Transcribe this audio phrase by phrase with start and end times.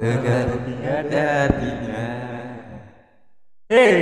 [0.00, 2.08] Tegar tiada artinya
[3.68, 4.00] Hei,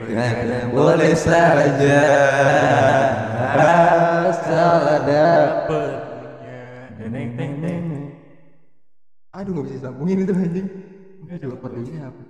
[0.00, 2.00] Begadang boleh saja
[4.32, 5.28] Asal ada
[5.68, 7.84] punya Neng neng neng.
[9.36, 10.68] Aduh nggak bisa sambungin itu anjing.
[11.28, 12.22] Coba perlunya apa?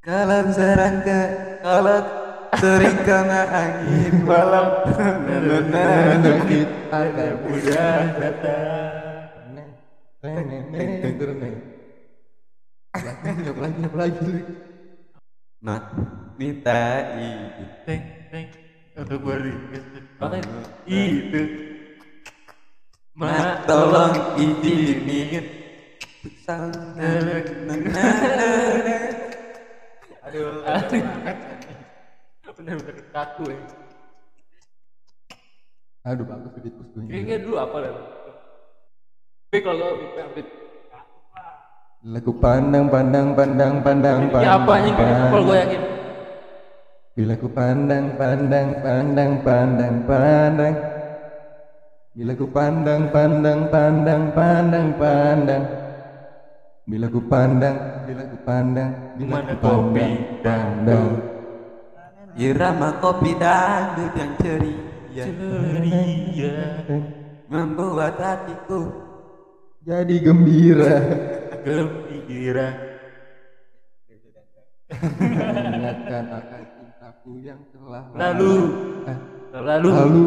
[0.00, 1.22] Kalau serangga
[1.60, 2.00] Kalau
[2.56, 4.88] sering kena angin malam
[6.48, 8.88] kita ada Udah datang.
[9.52, 9.68] neng
[10.48, 11.14] neng neng
[11.44, 11.69] neng
[12.98, 13.54] neng.
[13.54, 14.32] Lagi apa lagi?
[15.62, 15.80] Nah
[16.40, 17.02] Nitai
[17.86, 18.02] Teng
[18.34, 18.46] teng.
[18.98, 19.84] Atau gue ringes.
[20.18, 20.42] Pakai
[20.88, 21.42] itu.
[23.14, 25.60] Mak tolong izinin
[30.30, 30.62] Aduh,
[32.58, 33.62] bener-bener kaku ya.
[36.10, 36.74] Aduh bagus beat.
[37.06, 37.92] Kayaknya dulu apa lah?
[39.50, 39.88] Tapi kalau
[40.34, 40.48] Big
[42.00, 44.48] Lagu pandang pandang pandang pandang pandang.
[44.48, 45.80] Ya apa yang kalau gue yakin.
[47.12, 50.74] Bila ku pandang pandang pandang pandang pandang.
[52.16, 55.62] Bila ku pandang pandang pandang pandang pandang.
[56.88, 57.76] Bila ku pandang,
[58.08, 61.06] bila ku pandang, bila Mana ku pandang.
[62.40, 66.56] Irama kopi dangdut yang ceria Ceria.
[67.44, 68.88] Membuat hatiku
[69.84, 70.96] Jadi gembira.
[71.64, 72.68] Gembira.
[74.90, 78.54] Mengingatkan akan cintaku yang telah Lalu.
[79.50, 79.88] Lalu.
[79.90, 80.26] lalu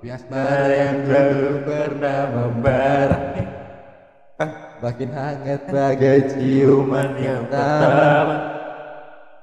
[0.00, 3.20] bias Bara yang dulu pernah membara.
[4.76, 8.56] Makin hangat bagai ciuman yang pertama.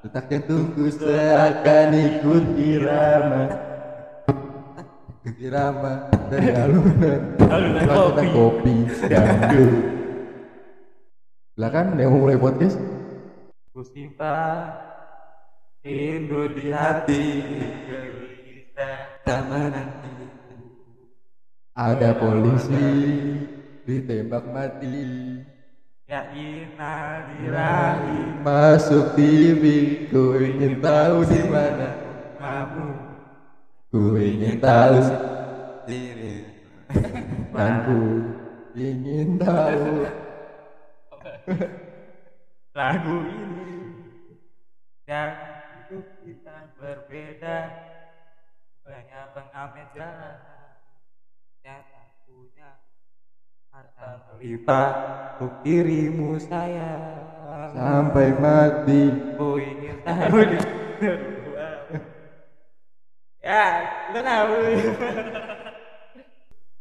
[0.03, 3.47] Detak jantungku seakan ikut irama
[5.39, 7.87] Irama dari alunan Alunan
[8.35, 10.02] kopi dangdut
[11.53, 12.81] Lah kan yang mau mulai podcast?
[13.77, 14.73] Ku simpan
[15.85, 17.25] Rindu di hati
[19.21, 20.13] Sama nanti
[21.77, 22.89] Ada polisi
[23.85, 24.97] ditembak mati.
[26.09, 28.41] Ya ina dirahi.
[28.41, 29.63] Masuk TV
[30.09, 31.89] ku ingin tahu di mana
[32.41, 32.89] Kamu.
[33.93, 34.97] Ku ingin tahu
[35.85, 36.49] diri
[37.53, 37.99] dan ku
[38.73, 40.22] ingin tahu
[42.77, 43.71] Lagu ini
[45.03, 47.59] Dan hidup kita berbeda.
[48.83, 50.37] Banyak pengamen jalan
[51.63, 52.71] Yang tak punya
[53.73, 54.89] Harta melimpah
[55.35, 57.19] Untuk dirimu sayang.
[57.73, 59.11] Sampai mati.
[59.35, 60.59] Ku ingin tahu di.
[63.43, 63.83] Ya,
[64.15, 64.23] lu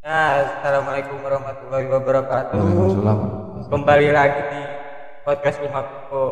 [0.02, 2.58] Ya, Assalamualaikum warahmatullahi wabarakatuh.
[2.58, 3.18] Waalaikumsalam.
[3.70, 4.60] Kembali lagi di
[5.22, 6.24] podcast Lima Piko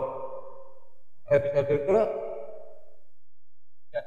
[1.30, 2.02] Episode ke
[3.94, 4.02] Ya,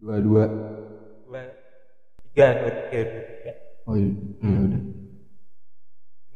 [0.00, 0.44] dua, dua,
[1.28, 1.42] dua
[2.32, 3.52] tiga, dua, tiga, dua, tiga
[3.84, 4.12] oh iya.
[4.40, 4.82] Iya udah.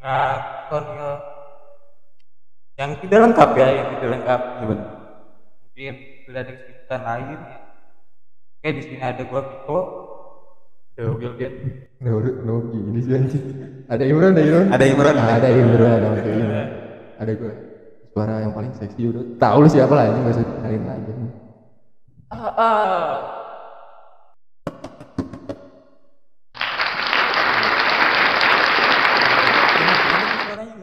[0.05, 0.37] Nah,
[0.69, 1.13] Konyo
[2.77, 4.41] yang tidak lengkap ya, yang tidak lengkap.
[4.61, 5.95] Mungkin
[6.29, 7.39] sudah ada kesulitan lain.
[8.61, 9.81] Oke, di sini ada gua Piko,
[11.01, 11.53] ada Wildan,
[11.97, 13.45] Kenapa kenapa gini sih anjing?
[13.89, 14.67] Ada Imran, ada Imran.
[14.69, 15.15] Ada Imran.
[15.17, 16.29] Ah, ada Imran, oke.
[16.29, 16.69] Imran.
[17.21, 17.55] Ada gue.
[18.13, 19.23] Suara yang paling seksi udah.
[19.41, 21.13] Tahu lu siapa lah ini enggak usah kenalin lagi.
[22.29, 23.13] Ah, ah.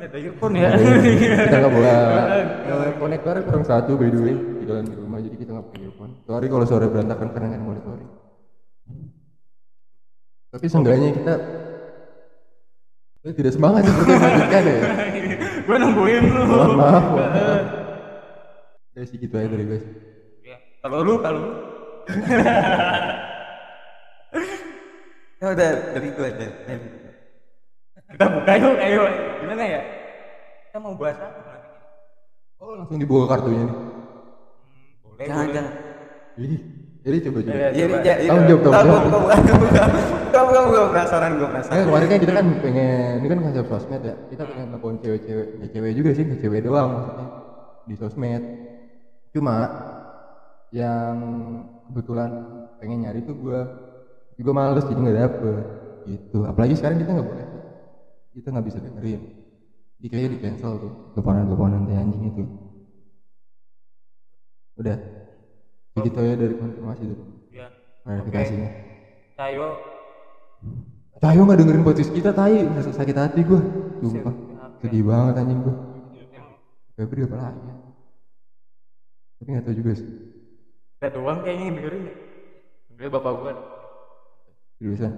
[0.07, 0.69] Ada earphone ya.
[0.71, 1.93] kita nggak boleh
[2.63, 6.11] eh, konektornya kurang satu by the way di dalam rumah jadi kita nggak pakai earphone.
[6.25, 8.16] Sorry kalau suara berantakan karena nggak sorry.
[10.57, 11.33] Tapi seenggaknya kita
[13.37, 14.77] tidak semangat seperti yang melanjutkan ya.
[15.69, 16.41] Gue nungguin lu.
[16.41, 16.49] Maaf.
[16.49, 17.05] mohon maaf.
[18.97, 19.85] Ya sih gitu aja dari guys.
[20.41, 21.51] Ya, Kalau lu, kalau lu.
[25.37, 26.47] Ya udah dari gua aja.
[28.09, 29.03] Kita buka yuk, ayo.
[29.45, 29.81] Gimana ya?
[30.65, 31.69] Kita mau bahas apa nanti?
[32.57, 33.77] Oh langsung dibuka kartunya nih.
[35.05, 35.53] Boleh, Jangan, boleh.
[35.53, 35.73] jangan.
[36.41, 36.55] Jadi,
[37.07, 37.55] jadi coba coba.
[37.55, 37.97] Ya, Iya, coba.
[38.03, 38.29] iya, iya.
[38.29, 39.91] Tanggung jawab, Tahu, gua- gua-
[40.27, 41.85] Kamu kamu gua penasaran, Nah, penasaran.
[41.87, 44.15] kemarin kan kita kan pengen, ini kan konsep sosmed ya.
[44.27, 47.27] Kita pengen telepon cewek-cewek, ya cewek juga sih, nggak cewek doang maksudnya
[47.87, 48.43] di sosmed.
[49.31, 49.55] Cuma
[50.69, 51.15] yang
[51.87, 52.29] kebetulan
[52.77, 53.59] pengen nyari tuh gua,
[54.35, 55.63] juga males jadi nggak dapet.
[56.05, 56.37] Gitu.
[56.43, 57.45] Apalagi sekarang kita nggak boleh,
[58.35, 59.21] kita nggak bisa dengerin.
[59.97, 62.43] Jadi kayaknya di cancel tuh, teleponan-teleponan teh anjing itu.
[64.77, 65.16] Udah.
[65.97, 67.67] Begitu ya dari konfirmasi tuh, Ya.
[68.05, 68.69] klarifikasinya.
[69.37, 69.67] Ayo.
[71.17, 72.61] Tayo nggak dengerin podcast kita, tai.
[72.61, 73.61] Nggak sakit hati gua.
[73.97, 74.33] sumpah.
[74.77, 75.75] Sedih banget anjing gua.
[76.93, 77.75] Febri apa lagi ya?
[79.37, 80.09] Tapi nggak tahu juga sih.
[80.97, 82.15] Kita doang kayaknya yang dengerin ya.
[82.97, 83.53] Gue bapak gue.
[84.77, 85.13] seriusan?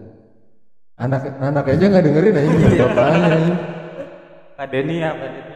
[0.99, 2.59] Anak anak aja nggak dengerin anjing.
[2.79, 3.57] Bapaknya anjing?
[4.59, 5.55] Pak Denny ya Pak Denny.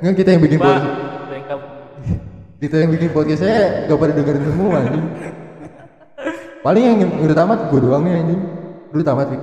[0.00, 0.88] Nggak kita yang bikin podcast
[2.54, 5.04] Kita yang bikin podcast saya gak pada dengerin semua anjing.
[6.62, 8.40] Paling yang udah tamat gue doang nih anjing.
[8.90, 9.38] Lu tamat sih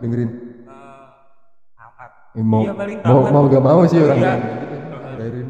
[0.00, 0.30] dengerin.
[0.30, 0.38] Eh,
[2.30, 3.32] Eh, mau Iya, paling mau tamat.
[3.32, 4.28] mau gak mau sih orang Iya.
[4.28, 4.40] yang
[5.18, 5.48] dengerin.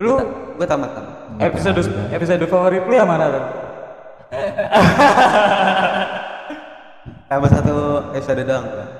[0.00, 0.12] Lu?
[0.58, 1.14] Gue tamat tamat.
[1.38, 1.80] Episode
[2.10, 3.44] episode favorit lu yang mana tuh
[7.30, 7.74] tambah satu
[8.10, 8.90] episode doang Bang.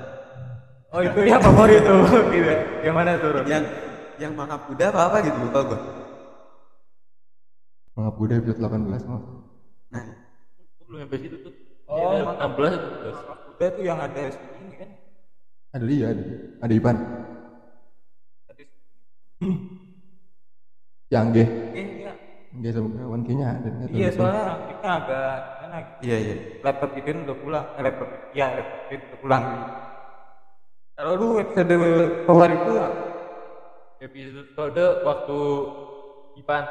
[0.89, 1.99] oh itu yang favorit tuh
[2.31, 2.47] gitu.
[2.79, 3.61] Yang mana tuh yang
[4.15, 5.77] yang mangap kuda apa apa gitu lupa gue
[7.99, 9.19] Mengap Buddha episode 18 mau
[9.91, 10.05] nah.
[10.87, 11.53] Belum sampai situ tuh.
[11.91, 12.55] Oh, Ya, mantap.
[12.55, 12.87] 16 itu.
[13.59, 14.89] udah tuh yang ada ini kan?
[15.75, 16.23] Ada dia ada,
[16.63, 16.97] ada Ipan
[21.09, 21.37] yang G
[21.75, 22.11] iya.
[22.55, 26.01] G sama kawan kayaknya ada iya soalnya kita agak gimana gitu.
[26.07, 26.35] iya iya.
[26.63, 27.65] Laptop itu udah pulang.
[27.75, 29.43] Eh, laptop ya laptop itu udah pulang.
[30.95, 31.75] Kalau lu episode
[32.27, 32.73] favorit itu.
[33.99, 35.39] Episode waktu
[36.39, 36.63] Ipan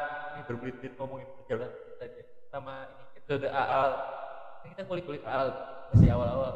[0.49, 2.23] berbelit-belit ngomongin perjalanan kita aja.
[2.49, 3.89] Sama ini episode AAL.
[4.59, 5.49] Kan kita kulik-kulik AAL
[5.93, 6.53] masih awal-awal.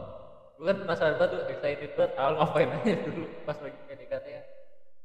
[0.57, 2.11] Gue kan penasaran banget tuh, excited banget.
[2.17, 4.41] AAL ngapain aja dulu pas lagi PDKT ya.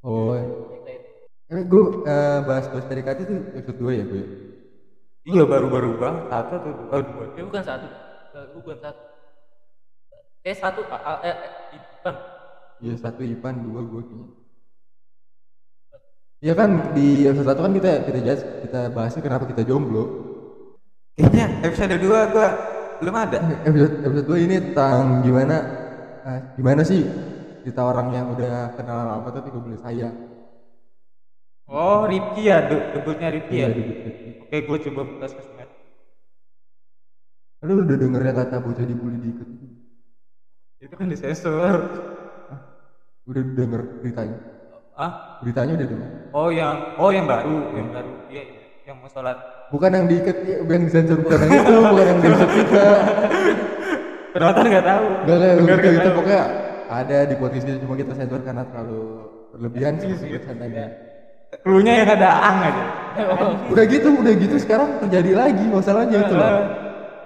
[0.01, 1.01] oh Excited.
[1.49, 4.25] eh, gue eh, bahas bahas PDKT itu episode 2 ya gue
[5.27, 7.87] iya baru-baru banget satu tuh oh, dua Tapi bukan satu.
[8.33, 9.01] Gue bukan satu.
[10.41, 12.15] Eh satu AAL eh, eh Ipan.
[12.79, 14.27] iya satu Ipan dua gue kayaknya
[16.39, 20.05] Iya kan di episode satu kan kita kita jelas kita bahasnya kenapa kita jomblo.
[21.19, 22.49] kayaknya episode 2 gue
[23.03, 23.39] belum ada.
[23.67, 25.57] Episode episode dua ini tentang gimana
[26.23, 27.03] eh, gimana sih
[27.67, 30.15] kita orang yang udah kenal lama tapi gak boleh sayang.
[31.69, 33.69] oh Rifki ya de- debutnya Rifki ya?
[33.69, 35.69] Iya, oke gue coba buka sosmed.
[37.67, 39.31] Lu udah dengernya kata bocah dibully di
[40.79, 41.77] itu kan disensor.
[43.27, 44.58] Udah denger beritanya?
[44.99, 46.11] Ah Beritanya udah denger?
[46.33, 48.61] oh yang oh yang baru yang baru iya iya.
[48.85, 52.85] yang mau sholat Bukan yang diikat, yang disensor bukan yang itu, bukan yang disensor kita.
[54.31, 56.17] penonton nggak tahu Gak kayak Denger gitu, nggak itu tahu.
[56.17, 56.43] pokoknya
[56.89, 59.03] ada di podcast itu cuma kita sensor karena terlalu
[59.53, 60.11] berlebihan sih
[60.41, 60.87] sananya.
[61.61, 62.85] Cluenya yang ada ang aja
[63.69, 66.53] Udah gitu, udah gitu sekarang terjadi lagi masalahnya itu loh.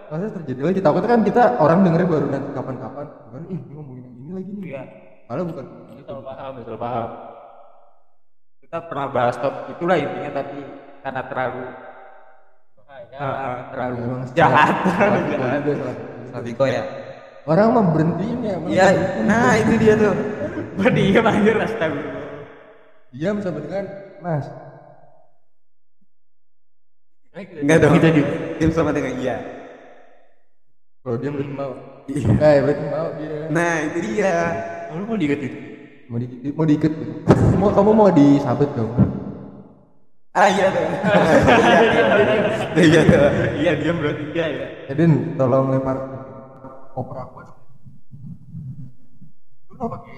[0.08, 0.78] Masalah terjadi lagi.
[0.78, 3.06] Takutnya kan kita orang dengernya baru nanti kapan-kapan.
[3.28, 4.66] Baru ih ini ngomongin yang ini lagi nih.
[4.68, 4.82] Iya.
[5.26, 5.64] Padahal bukan.
[6.02, 7.08] Salah paham, salah paham.
[8.72, 10.64] Kita pernah bahas top itulah intinya tapi
[11.04, 11.60] karena terlalu
[12.88, 14.72] eh, eh, terlalu Memang jahat
[15.28, 15.92] juga, kita.
[16.32, 16.80] Slaviko ya
[17.44, 18.56] Orang mah berhentinya.
[18.56, 18.72] emang.
[18.72, 18.88] iya
[19.28, 20.16] nah itu dia tuh
[20.96, 22.24] diem aja astagfirullah
[23.12, 23.84] Diam sama dengan
[24.24, 24.48] Mas.
[27.36, 28.08] enggak dong kita
[28.56, 29.36] tim sama dengan iya
[31.04, 31.72] Kalau dia berarti mau.
[32.08, 32.28] Iya.
[32.40, 33.36] Eh berarti mau dia.
[33.52, 34.32] nah itu dia
[34.96, 35.58] Lu mau diikat itu?
[36.12, 36.92] Mau di, mau diikat.
[37.62, 38.92] Mau kamu mau disabet kamu?
[40.32, 40.80] ah iya tuh
[42.88, 43.20] iya tuh
[43.60, 45.92] iya diem berarti iya ya Edin tolong lempar
[46.96, 47.44] opera aku.
[49.68, 50.16] Lu nggak pakai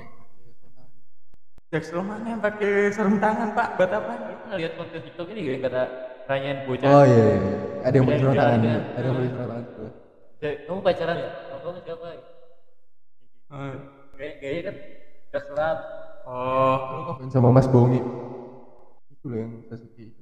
[1.75, 4.13] Jax lo mana yang pakai sarung tangan pak buat apa
[4.55, 5.83] lihat konten TikTok ini gak kata
[6.31, 6.87] nanyain bocah.
[6.87, 7.39] Oh iya, iya.
[7.83, 8.79] ada yang Iya, beli sarung iya, tangan, iya.
[8.95, 9.65] ada yang beli sarung tangan.
[10.39, 11.31] "Cek, Kamu pacaran ya?
[11.51, 12.07] Kamu siapa?
[13.51, 13.75] Eh,
[14.15, 14.77] Kayak gaya kan
[15.35, 15.79] udah serat.
[16.31, 17.99] oh Main sama Mas Bongi.
[19.11, 20.15] Itu loh yang Sasuke.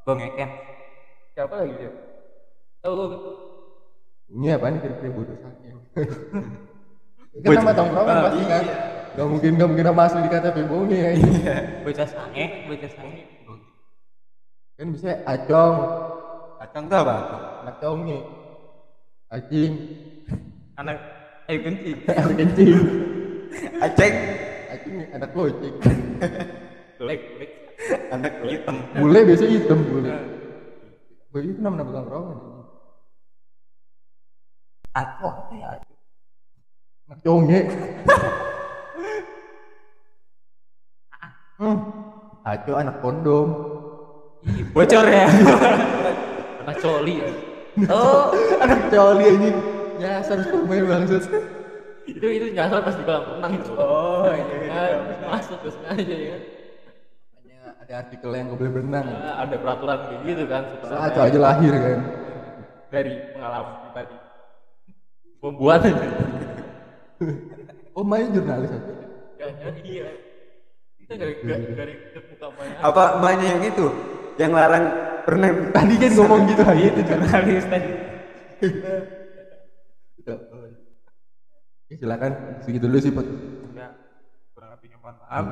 [0.00, 0.50] gue ngeken
[1.32, 1.92] Siapa lagi dia?
[2.84, 3.04] Tahu lu?
[4.30, 5.72] Ini apa nih kira-kira bodoh sakit.
[7.40, 8.64] Kan nama tongkrongan Ah, pasti kan.
[9.10, 11.10] Gak mungkin gak mungkin nama asli dikata Bongi ya.
[11.80, 13.22] bocah sange bocah sange
[14.76, 15.76] Kan bisa acong,
[16.58, 17.16] kacang tuh apa
[17.60, 18.16] anak congi,
[19.28, 19.72] acing,
[20.74, 20.96] anak
[21.46, 22.80] ayo kencing anak kencing,
[23.82, 24.14] aceng
[24.70, 25.74] acing anak loceng.
[27.00, 27.52] black black
[28.12, 30.10] anak hitam Bule biasanya hitam bule.
[31.30, 32.38] Bule itu nama nama tongkrongan.
[34.90, 35.68] aku apa ya
[37.10, 37.60] Anak conge.
[41.60, 41.76] Hmm.
[42.40, 43.48] Aco anak kondom.
[44.72, 45.28] bocor ya
[46.64, 47.28] Anak coli ya.
[47.92, 48.32] Oh,
[48.64, 49.50] anak coli ini
[50.00, 51.28] nyasar pemain bangsat.
[52.10, 53.70] Itu itu nyasar pas di kolam renang itu.
[53.74, 54.82] oh iya Ya,
[55.26, 56.42] masuk terus aja ya kan.
[57.30, 59.06] Makanya ada artikel yang gak boleh berenang.
[59.06, 60.62] Nah, ada peraturan kayak gitu kan.
[60.80, 62.00] Soalnya Aco aja lahir kan.
[62.90, 64.16] dari pengalaman pribadi.
[65.40, 66.04] Pembuat aja.
[67.92, 68.92] Oh, main jurnalis aja.
[69.36, 70.08] jangan iya
[71.00, 71.30] kita gak
[72.28, 73.86] muka banyak Apa emaknya yang itu?
[74.36, 74.84] Yang larang
[75.20, 77.90] pernah tadi kan ngomong gitu aja itu jurnalis tadi
[81.90, 82.30] Ya, silakan.
[82.62, 83.26] Segitu dulu sih Pot.
[83.26, 83.90] udah.
[84.54, 85.44] Kurang lebihnya mohon maaf.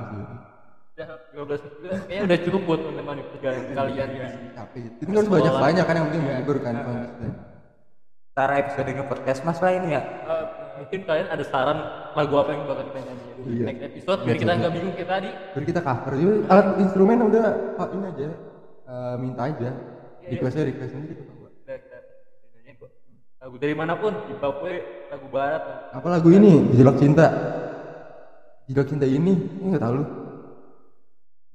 [0.98, 4.08] udah 15 menit udah- kayaknya udah cukup buat menemani perjalanan kalian.
[4.10, 4.80] ya capek.
[4.98, 6.74] Itu harus banyak banyak kan yang penting menghibur kan
[8.34, 10.02] Ntar episode nge podcast mas lah ini ya?
[10.02, 10.44] Eh,
[10.78, 11.78] mungkin kalian ada saran
[12.14, 13.64] lagu apa yang bakal kita nyanyi di Iya.
[13.66, 14.20] next episode?
[14.22, 15.30] Biar kita nggak bingung kayak tadi.
[15.34, 16.12] Biar kita cover.
[16.14, 17.44] Juga alat instrumen udah
[17.76, 18.26] oh, ini aja.
[18.88, 19.70] Eh, minta aja.
[20.22, 22.90] Requestnya request nanti kita coba udah kita kita nyanyiin kok
[23.48, 24.76] lagu dari mana pun di Papua
[25.08, 26.68] lagu barat apa lagu ini?
[26.68, 27.26] Gejolak Cinta.
[28.68, 29.40] Gejolak Cinta ini?
[29.40, 29.94] Ini nggak tahu.
[29.96, 30.04] Lu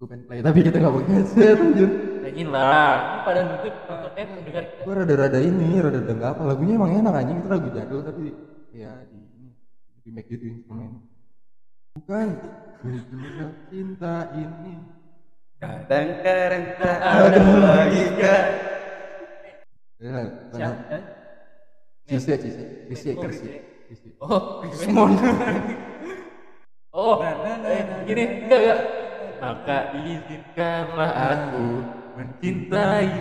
[0.01, 1.89] gue pengen play tapi kita nggak pakai headset anjir.
[2.25, 2.93] Nyanyiin lah.
[2.97, 6.41] Ini pada nontonnya mendengar kita gue rada-rada ini rada-rada nggak apa.
[6.49, 7.37] Lagunya emang enak anjing.
[7.45, 8.23] Itu lagu jadul tapi
[8.73, 9.49] ya di ini
[10.01, 10.97] di make gitu instrumen
[11.93, 12.27] bukan.
[12.81, 14.81] Gejolak Cinta ini.
[15.61, 18.37] Kadang-kadang tak ada logika.
[20.57, 20.73] ya,
[22.03, 22.19] Siapa?
[22.19, 24.91] Cise, cise, cise, Oh, cise.
[26.91, 28.79] Oh, oh, eh, gini, enggak enggak.
[29.39, 31.65] Maka izinkanlah aku
[32.19, 33.11] mencintai.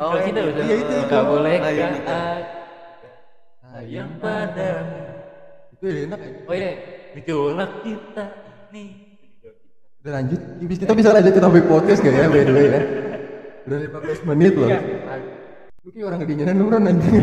[0.00, 0.94] Oh, kita iya, udah iya, itu, itu.
[1.04, 2.18] Enggak boleh iya, itu.
[3.72, 5.00] sayang padamu.
[5.76, 6.30] Itu ya enak ya.
[6.48, 6.70] Oh iya,
[7.16, 8.24] gejolak kita
[8.72, 8.84] ini.
[10.02, 12.80] Udah lanjut, kita bisa lanjut ke topik podcast gak ya by the way ya?
[13.70, 13.78] Udah
[14.26, 14.68] 15 menit loh.
[15.82, 17.14] Lu kayak orang kedinginan lu Ron anjing.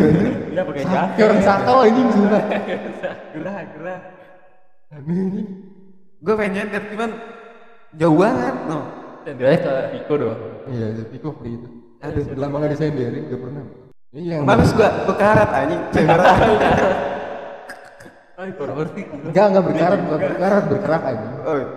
[0.52, 0.84] Iya pakai
[1.16, 2.44] Kayak orang sakau anjing sumpah.
[3.34, 4.00] gerah gerah
[4.92, 5.44] Aneh ini.
[6.20, 7.12] Gue pengen nyantet cuman
[7.96, 8.80] jauh banget no.
[9.24, 10.42] Dan dia ke Viko doang.
[10.68, 11.68] Iya, Viko free itu.
[12.04, 13.64] Aduh, udah lama gak disenderin, gak pernah.
[14.10, 15.80] Ini yang Males gua bekarat anjing.
[18.40, 19.04] Oh, korban sih.
[19.30, 21.34] enggak enggak berkarat, bukan berkarat, berkerak anjing.
[21.48, 21.68] Oh, iya.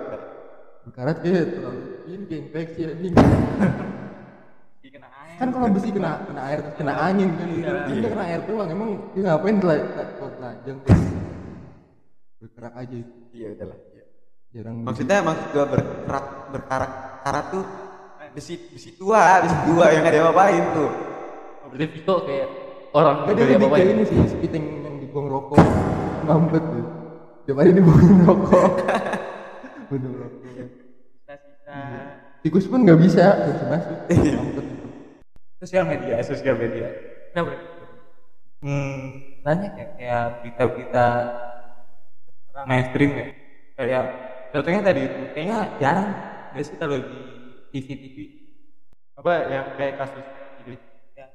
[0.83, 3.15] Berkarat terlalu ini kayak infeksi anjing.
[5.43, 7.49] kan kalau besi kena kena air terus kena angin kan.
[7.91, 9.79] Dia kena air doang emang dia ngapain telah
[10.39, 10.79] telanjang
[12.39, 12.97] bergerak aja.
[13.35, 13.79] Iya udahlah.
[13.91, 14.05] Iya.
[14.55, 16.93] jarang Maksudnya maksud gua berkerak berkarat
[17.27, 17.65] karat tuh
[18.31, 20.91] besi besi tua, besi tua yang gak ada apa-apain tuh.
[21.67, 22.49] Oh, Berarti Viko kayak
[22.95, 25.59] orang dari lebih apa kayak ini sih sepiting yang dibuang rokok.
[26.23, 26.87] Mampet tuh.
[27.51, 28.71] Tiap hari dibuang rokok.
[29.91, 30.41] Buang rokok
[31.11, 31.79] sisa-sisa
[32.47, 33.27] tikus pun nggak bisa
[33.67, 33.99] masuk.
[34.07, 34.72] Mampet itu
[35.63, 36.19] sosial media.
[36.27, 36.87] Sosial media.
[37.31, 37.55] Kenapa?
[38.67, 38.99] hmm.
[39.47, 41.07] Banyak ya kayak berita-berita
[42.51, 43.27] sekarang mainstream ya.
[43.79, 44.05] Kayak
[44.51, 46.09] contohnya tadi itu kayaknya jarang
[46.53, 47.21] gak sih kalau di
[47.73, 48.17] TV TV
[49.17, 50.27] apa yang kayak kasus
[50.67, 50.77] ini?
[51.15, 51.31] Ya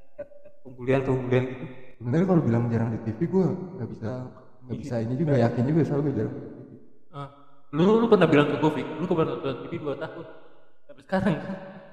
[0.62, 1.64] pembulian-pembulian gitu.
[1.98, 3.46] Sebenarnya kalau bilang jarang di TV gue
[3.80, 4.10] nggak bisa
[4.68, 6.70] nggak bisa ini juga yakin juga selalu jarang di TV.
[7.16, 7.28] Ah,
[7.72, 10.26] lu lu pernah bilang ke gue, Fik, lu kemarin nonton TV 2 tahun.
[10.86, 11.34] Tapi sekarang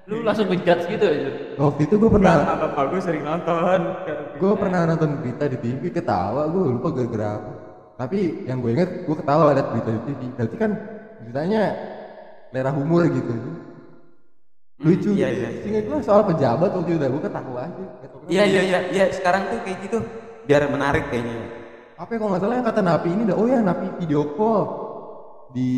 [0.05, 1.29] lu langsung ngejudge gitu aja.
[1.57, 3.79] waktu itu gue pernah Nah, bapak gue sering nonton
[4.37, 7.51] gue pernah nonton berita di TV ketawa gue lupa gara-gara apa
[7.95, 10.71] tapi yang gue inget gue ketawa liat berita di TV berarti kan
[11.25, 11.61] beritanya
[12.53, 13.33] selera humor gitu
[14.75, 15.39] lucu iya, gitu.
[15.41, 15.49] iya, iya.
[15.63, 17.83] Seingat gue soal pejabat waktu itu gue ketawa aja.
[18.27, 19.97] Iya iya iya iya sekarang tuh kayak gitu
[20.45, 21.63] biar menarik kayaknya.
[21.95, 24.63] apa ya kalau nggak salah yang kata Napi ini dah oh ya Napi video call
[25.55, 25.71] di,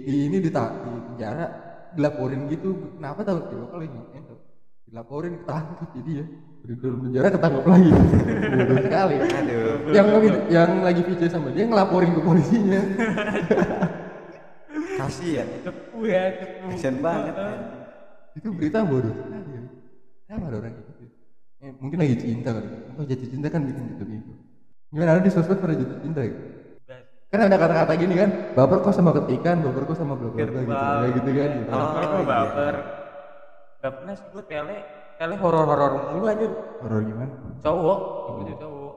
[0.00, 2.98] di ini di, di penjara dilaporin gitu.
[2.98, 3.96] Kenapa tahu video call ini?
[3.96, 4.38] Ngapain tuh
[4.88, 6.26] dilaporin ketangkep jadi ya
[6.58, 7.90] di dalam penjara ketangkep lagi.
[8.56, 9.16] Bodoh sekali.
[9.20, 9.92] Aduh.
[9.92, 12.80] yang lagi yang lagi video sama dia ngelaporin ke polisinya.
[14.98, 15.44] Kasih ya.
[15.62, 17.34] cepu ya cepu Kasian banget.
[17.36, 17.58] kan.
[18.34, 19.14] itu berita bodoh.
[19.14, 19.62] Sekali ya.
[20.26, 20.90] kenapa ada orang gitu?
[21.58, 22.68] Eh, mungkin lagi cinta kali.
[22.94, 24.32] Atau jatuh cinta kan bikin gitu gitu.
[24.88, 26.57] Gimana ada di sosmed pada jatuh cinta ya
[27.28, 30.64] kan ada kata-kata gini kan baper kok sama ketikan baper kok sama bla bla bla
[30.64, 31.50] gitu kayak gitu kan.
[31.60, 31.68] Gitu.
[31.68, 32.24] Oh, Kalau iya.
[32.24, 32.74] baper.
[33.78, 34.76] Gak pernah sih gue tele
[35.20, 36.46] tele horor horor mulu aja
[36.80, 37.32] horor gimana?
[37.60, 37.98] Cowok,
[38.42, 38.92] itu cowok.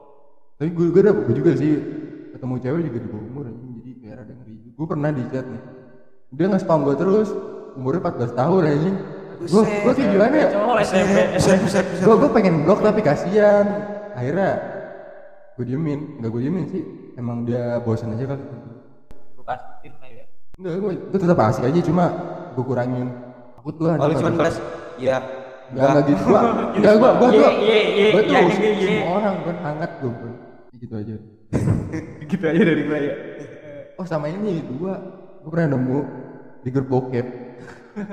[0.56, 1.72] tapi gue gue dapet gue juga sih
[2.32, 3.70] ketemu cewek juga di bawah umur anjing.
[3.78, 5.62] Jadi kayak rada ngeri gue pernah di chat nih.
[6.32, 7.28] Dia nge spam gue terus
[7.76, 8.96] umurnya 14 tahun anjing.
[9.42, 10.48] Gue gue kayak gimana ya?
[10.56, 11.16] Cowok SMP.
[11.36, 11.84] Buset.
[12.00, 13.66] gue gue pengen blok tapi kasihan.
[14.16, 14.50] Akhirnya
[15.62, 16.82] gue diemin nggak gue diemin sih
[17.14, 18.42] emang dia bosan aja kali
[19.38, 20.24] gue pastiin lah ya
[20.58, 22.04] enggak gue gue tetap asik aja cuma
[22.58, 23.06] gue kurangin
[23.54, 24.58] takut gue Oh lu cuman balas
[24.98, 25.22] iya.
[25.72, 26.22] Enggak, enggak gitu.
[26.26, 26.40] Gua,
[26.76, 30.30] enggak, gua, gua, gua, Ye, ye, ye, gua tuh semua orang kan hangat gua.
[30.74, 31.14] Gitu aja.
[32.34, 33.14] gitu aja dari gue ya
[33.96, 34.98] Oh sama ini dua,
[35.46, 35.98] gua pernah nemu
[36.66, 37.26] di grup bokep.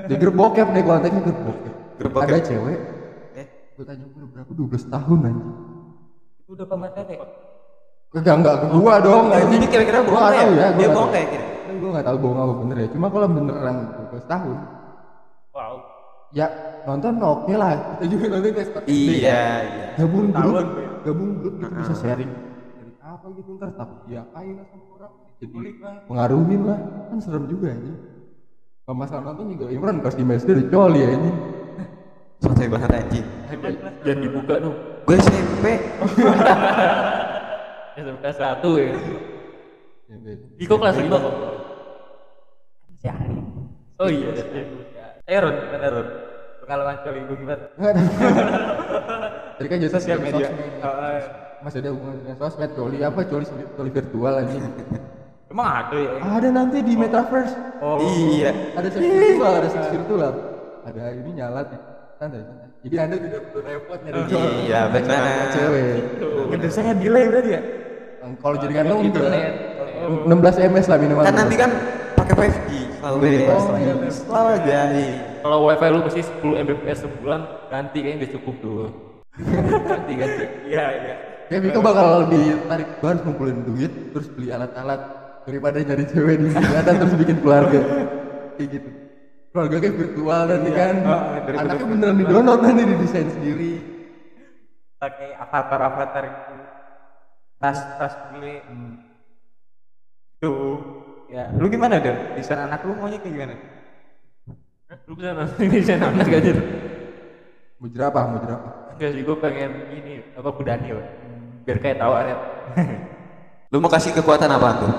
[0.06, 1.74] Di grup bokep nih konteksnya grup bokep.
[1.98, 2.30] Grup bokep.
[2.30, 2.80] Ada cewek,
[3.42, 4.52] Eh, gua tanya umur berapa?
[4.54, 5.69] 12 tahun anjing.
[6.50, 7.16] Udah pamer tete
[8.10, 9.70] Enggak, enggak ke gua dong, Jadi anjing.
[9.70, 10.42] kira-kira Gua bohong nggak ya?
[10.42, 11.46] tahu ya, gua Dia bohong kayak kira.
[11.70, 12.88] Tapi gue nggak tahu bohong apa bener ya.
[12.90, 13.76] Cuma kalau beneran
[14.10, 14.58] 12 tahun,
[15.54, 15.76] wow
[16.34, 16.48] ya
[16.90, 17.72] nonton oke lah.
[17.78, 18.70] Kita juga nonton tes.
[18.90, 19.88] Iya, iya.
[19.94, 20.86] Gabung grup, gue.
[21.06, 22.32] gabung grup gitu bisa sharing.
[22.34, 25.14] Sharing apa gitu ntar takut diapain sama orang.
[25.38, 25.58] Jadi
[26.10, 26.80] pengaruhin lah.
[27.14, 27.94] Kan serem juga ini.
[28.90, 31.32] Kalau masalah nonton juga Imran pas di mes dia coli ya ini.
[32.42, 33.26] Santai banget anjing.
[34.02, 34.78] jangan dibuka dong
[35.10, 35.66] Gue SMP.
[37.98, 38.94] SMK satu ya
[40.06, 40.38] Ya.
[40.62, 41.34] Iko kelas lima kok
[43.02, 43.42] Si Ali.
[43.98, 44.30] oh iya
[45.26, 46.08] Eh Ron, gimana Ron?
[46.62, 47.66] Pengalaman coli gue gimana?
[49.58, 50.54] Tadi kan jasa Sosial media.
[50.86, 51.26] Oh, eh.
[51.66, 53.26] Masih ada hubungan dengan sosmed, coli apa?
[53.26, 54.62] Coli coli virtual anjing.
[55.50, 56.12] Emang ada ya?
[56.22, 57.58] Ada nanti di metaverse.
[57.82, 58.78] Oh, Iya.
[58.78, 60.32] Ada seks virtual, ada seks virtual.
[60.86, 61.82] Ada ini nyala nih.
[62.22, 62.69] Santai, santai.
[62.80, 64.56] Jadi Anda tidak perlu repot nyari coli.
[64.66, 65.22] Iya, benar.
[65.52, 65.96] Cewek.
[66.50, 67.62] Gedesanya delay berarti ya?
[68.40, 69.54] Kalau jadi kan lo internet
[70.28, 71.24] 16 ms lah minimal.
[71.28, 71.72] Kan nanti kan
[72.16, 72.70] pakai 5G.
[73.00, 73.64] Selalu bebas.
[73.64, 74.80] Oh, iya, Selalu aja.
[74.92, 75.08] iya.
[75.40, 78.76] kalau wifi lu mesti 10 mbps sebulan ganti kayaknya udah cukup tuh
[79.88, 81.16] ganti ganti Iya, iya.
[81.48, 85.00] Ya Viko bakal ditarik gue harus ngumpulin duit terus beli alat-alat
[85.48, 87.80] daripada nyari cewek di kelihatan terus bikin keluarga
[88.60, 88.90] kayak gitu
[89.60, 93.72] keluarga kayak virtual nanti kan Oh, daripada anaknya beneran di download nanti didesain sendiri
[95.00, 96.56] Pakai avatar-avatar itu.
[97.56, 98.60] Tas, tas beli.
[100.44, 100.76] Tuh.
[101.32, 102.36] Ya, lu gimana dong?
[102.36, 103.56] Desain anak lu maunya kayak gimana?
[105.06, 106.66] lu bisa ini saya anak aja tuh
[107.78, 111.06] mau jerapah mau jerapah enggak sih gue pengen ini apa kudani loh
[111.66, 112.40] biar kayak tahu anet
[113.70, 114.94] Lu mau kasih kekuatan apa tuh?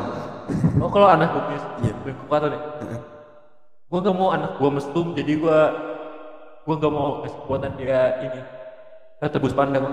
[0.79, 2.61] oh kalau anak gue punya iya kekuatan ya
[3.91, 5.59] gue gak mau anak gue mestum jadi gue
[6.63, 8.41] gue gak mau kasih kekuatan dia ini
[9.21, 9.85] Kayak tebus pandang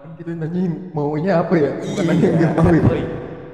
[0.00, 3.06] kan kita nanyain maunya apa ya bukan nanya yang dia mau ya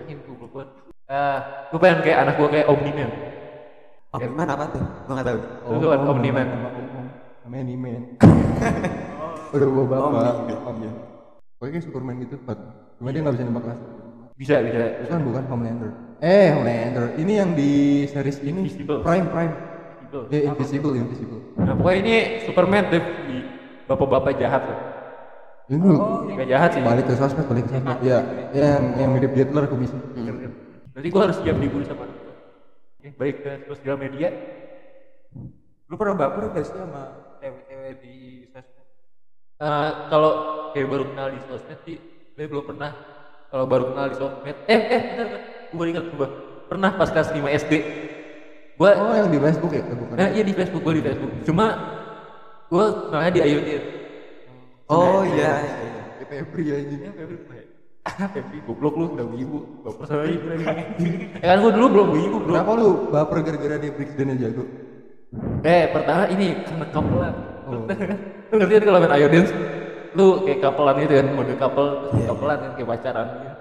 [0.07, 0.69] ingin gue buat
[1.11, 1.38] ah
[1.73, 3.12] gue pengen kayak anak gue kayak Omni-Man
[4.15, 4.81] Oh, gimana apa tuh?
[4.81, 5.38] Gua nggak tahu.
[5.76, 6.47] Itu kan Omni-Man.
[6.49, 7.07] nama om om
[7.47, 8.03] namanya Nimen
[9.54, 10.09] udah bawa
[10.50, 10.91] iya.
[11.56, 12.59] pokoknya kayak Superman gitu Pat.
[12.99, 13.89] cuma dia nggak bisa nembak laser
[14.35, 18.67] bisa bisa kan bukan Homelander eh Homelander ini yang di series ini.
[18.82, 19.54] Prime Prime
[20.06, 22.16] gitu ya Invisible Invisible nah pokoknya ini
[22.47, 23.36] Superman tuh di
[23.90, 24.80] bapak-bapak jahat loh
[25.66, 25.97] ini lu
[26.36, 28.23] Gak jahat sih balik ke sosmed balik ke sosmed ya
[28.54, 29.90] yang yang mirip Hitler kumis
[30.97, 32.08] Berarti gue harus siap dibully sama.
[32.08, 34.32] Oke, baik ke sosial media.
[35.92, 38.14] Lu pernah baper gak sih sama cewek-cewek di
[38.49, 38.86] sosmed?
[39.60, 40.32] Eh, kalau
[40.73, 42.00] kayak baru kenal di sosmed sih,
[42.32, 42.97] gue belum pernah.
[43.52, 45.40] Kalau baru kenal di sosmed, eh eh bentar, bentar.
[45.69, 46.28] gue baru ingat gue
[46.73, 47.73] pernah pas kelas 5 SD.
[48.76, 51.32] Gue, oh yang di Facebook ya Eh, bukan nah iya di Facebook, gue di Facebook.
[51.49, 51.67] Cuma
[52.69, 53.58] gue kenalnya di Ayu.
[54.93, 55.52] Oh iya.
[56.21, 57.62] di Febri aja Ya, Febri, gue,
[58.04, 61.08] ah Febri, goblok lu, udah wibu, baper sama ibu lagi.
[61.43, 62.52] ya kan gue dulu belum wibu bro.
[62.52, 64.65] kenapa lu baper gara-gara dia breaks dan jago
[65.67, 67.34] Eh, pertama ini karena kapelan.
[67.67, 67.84] Oh.
[68.49, 69.52] lu ngerti kan kalau main Ayo Dance?
[70.15, 73.56] Lu kayak kapelan itu kan, mode couple, terus kapelan kan kayak pacaran gitu.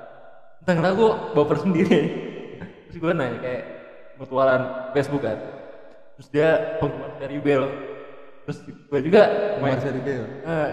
[0.61, 1.99] Entah kenapa gue baper sendiri.
[2.85, 3.63] terus gue nanya kayak
[4.15, 5.37] mutualan Facebook kan.
[6.15, 6.49] Terus dia
[6.79, 7.65] penggemar dari Bell.
[8.45, 9.21] Terus gue juga
[9.57, 10.69] main Marcel Bell Eh,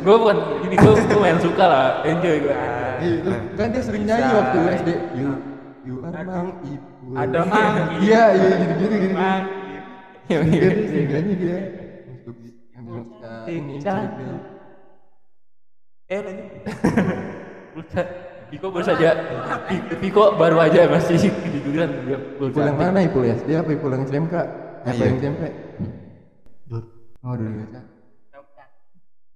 [0.00, 2.56] gue bukan ini gue gue main suka lah enjoy gue
[2.96, 5.28] Iya, lu- kan dia sering nyanyi waktu SD you
[5.84, 9.44] you are mang ibu Ada mang iya iya gini gini gini Mang.
[10.24, 10.68] Iya, Dia iya.
[10.72, 11.58] dia sering nyanyi dia
[12.72, 13.74] yang bilang suka ini.
[16.08, 16.48] Eh, lanjut.
[18.46, 19.10] Viko baru saja
[19.98, 21.30] Viko baru aja masih
[21.66, 21.90] belum
[22.46, 23.36] Ipul yang mana Ipul ya?
[23.42, 24.34] Dia apa Ipul yang SMK?
[24.86, 25.04] Apa Iya.
[25.04, 25.42] yang SMP?
[27.20, 27.82] Oh, dulu ya.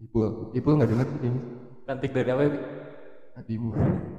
[0.00, 1.42] Ipul, Ipul nggak dengar sih kayaknya.
[1.84, 2.50] cantik dari apa ya?
[3.34, 3.68] Hatimu.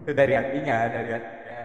[0.03, 1.59] Itu dari hatinya, dari hatinya.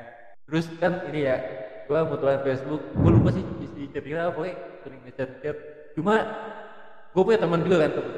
[0.47, 1.37] terus kan ini ya
[1.85, 5.57] gua mutualan Facebook gua lupa sih isi chatnya apa ya sering ngechat chat
[5.93, 6.15] cuma
[7.11, 8.15] gua punya teman juga kan teman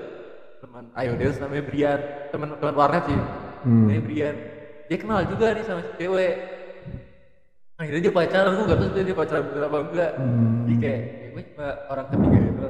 [0.60, 3.16] teman ayo Dance namanya Brian teman teman warnet sih
[3.58, 3.88] Hmm.
[3.88, 4.36] namanya Brian
[4.88, 6.34] dia kenal juga nih sama si cewek.
[7.78, 10.12] Akhirnya dia pacaran gua gak tahu dia pacaran bener apa enggak.
[10.18, 10.66] Hmm.
[10.66, 12.66] jadi kayak ya gue cuma orang ketiga gitu.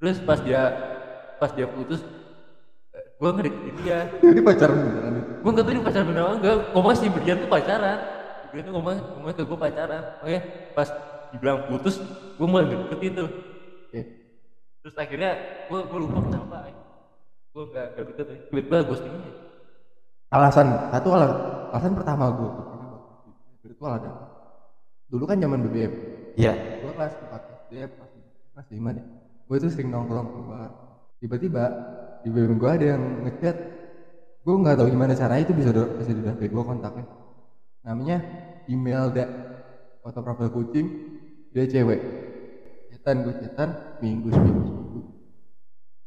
[0.00, 0.62] Terus pas dia
[1.36, 2.00] pas dia putus
[2.96, 3.98] eh, gua ngedeketin dia.
[4.22, 5.32] Jadi pacaran beneran itu.
[5.36, 6.56] gue nggak tahu dia pacaran bener apa enggak.
[6.72, 7.98] Ngomong si Brian tuh pacaran.
[8.48, 10.02] Brian tuh ngomong ngomong ke gue pacaran.
[10.24, 10.38] Oke
[10.72, 10.88] pas
[11.34, 11.94] dibilang putus
[12.38, 13.30] gue mulai deketin tuh.
[14.86, 15.30] Terus akhirnya
[15.66, 16.58] gue gue lupa kenapa
[17.56, 19.32] gue gak, gak deket ya tiba-tiba ghosting aja
[20.30, 21.38] Alasan satu alasan,
[21.70, 22.50] alasan pertama gue
[23.62, 24.10] virtual ada.
[25.06, 25.92] Dulu kan zaman BBM.
[26.34, 26.82] Iya.
[26.82, 28.10] Gue kelas 4 SD kelas
[28.54, 29.06] kelas 5 deh.
[29.46, 30.70] Gue tuh sering nongkrong keluar.
[31.22, 31.64] Tiba-tiba
[32.26, 33.56] di BBM gue ada yang ngechat.
[34.42, 37.06] Gue nggak tahu gimana caranya itu bisa bisa di gue kontaknya.
[37.86, 38.18] Namanya
[38.66, 39.28] email dah
[40.06, 40.86] foto profil kucing
[41.50, 42.00] dia cewek
[42.94, 45.00] cetan gue cetan minggu seminggu seminggu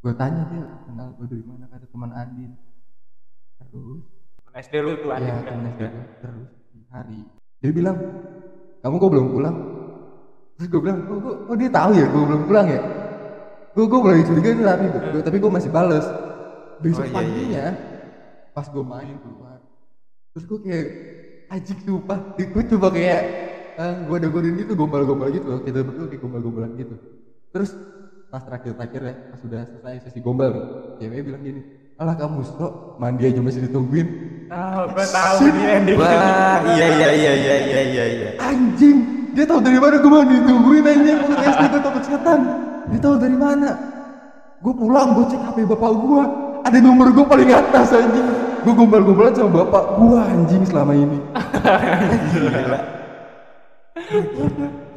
[0.00, 2.56] gue tanya dia kenal gue dari mana kata teman Andin
[3.70, 4.02] terus?
[4.50, 5.90] SD lu tuh ya kan SD gue.
[6.20, 6.48] terus?
[6.90, 7.20] Hari.
[7.62, 7.96] Dia bilang
[8.82, 9.56] kamu kok belum pulang?
[10.58, 12.80] Terus gue bilang kok, kok, kok dia tahu ya gue belum pulang ya?
[13.70, 16.06] Gue gue mulai curiga nih tapi gue tapi gue masih bales.
[16.80, 17.66] Besok Oh, iya, iya, paginya
[18.50, 19.58] pas gue main keluar
[20.32, 20.86] terus gue kayak
[21.50, 22.18] ajik sumpah.
[22.38, 23.22] Gue coba kayak
[23.78, 26.94] eh, gue ada godain gitu gombal-gombal gitu loh kita berdua kayak gombal-gombalan gitu.
[27.50, 27.70] Terus
[28.30, 30.64] pas terakhir-terakhir ya pas sudah selesai sesi gombal nih
[31.02, 31.62] cewek bilang gini
[32.00, 34.08] alah kamu sok mandi aja masih ditungguin.
[34.48, 38.30] Tahu gua tahu dia ending Wah, iya iya iya iya iya iya iya.
[38.40, 42.40] anjing dia tahu dari mana gue mandi ditungguin anjing waktu SD gue takut setan.
[42.88, 43.70] Dia tahu dari mana?
[44.64, 46.22] Gue pulang gue cek hp bapak gue
[46.64, 48.28] ada nomor gue paling atas anjing.
[48.64, 51.18] Gue gombal-gombalan sama bapak gue anjing selama ini.
[52.32, 52.80] Gila.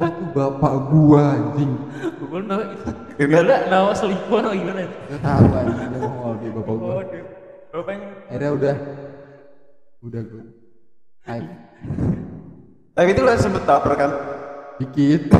[0.08, 1.72] itu bapak gue anjing.
[2.16, 2.40] Gue
[3.14, 4.80] Gila, nama selingkuhan atau gimana?
[5.06, 7.22] Gak tahu anjing dia ngomong dia bapak gue oh dia
[7.70, 8.74] bapaknya akhirnya udah
[10.02, 10.44] udah gue
[11.22, 11.50] hype
[12.94, 14.10] Tapi itu lo sempet baper kan?
[14.82, 15.22] dikit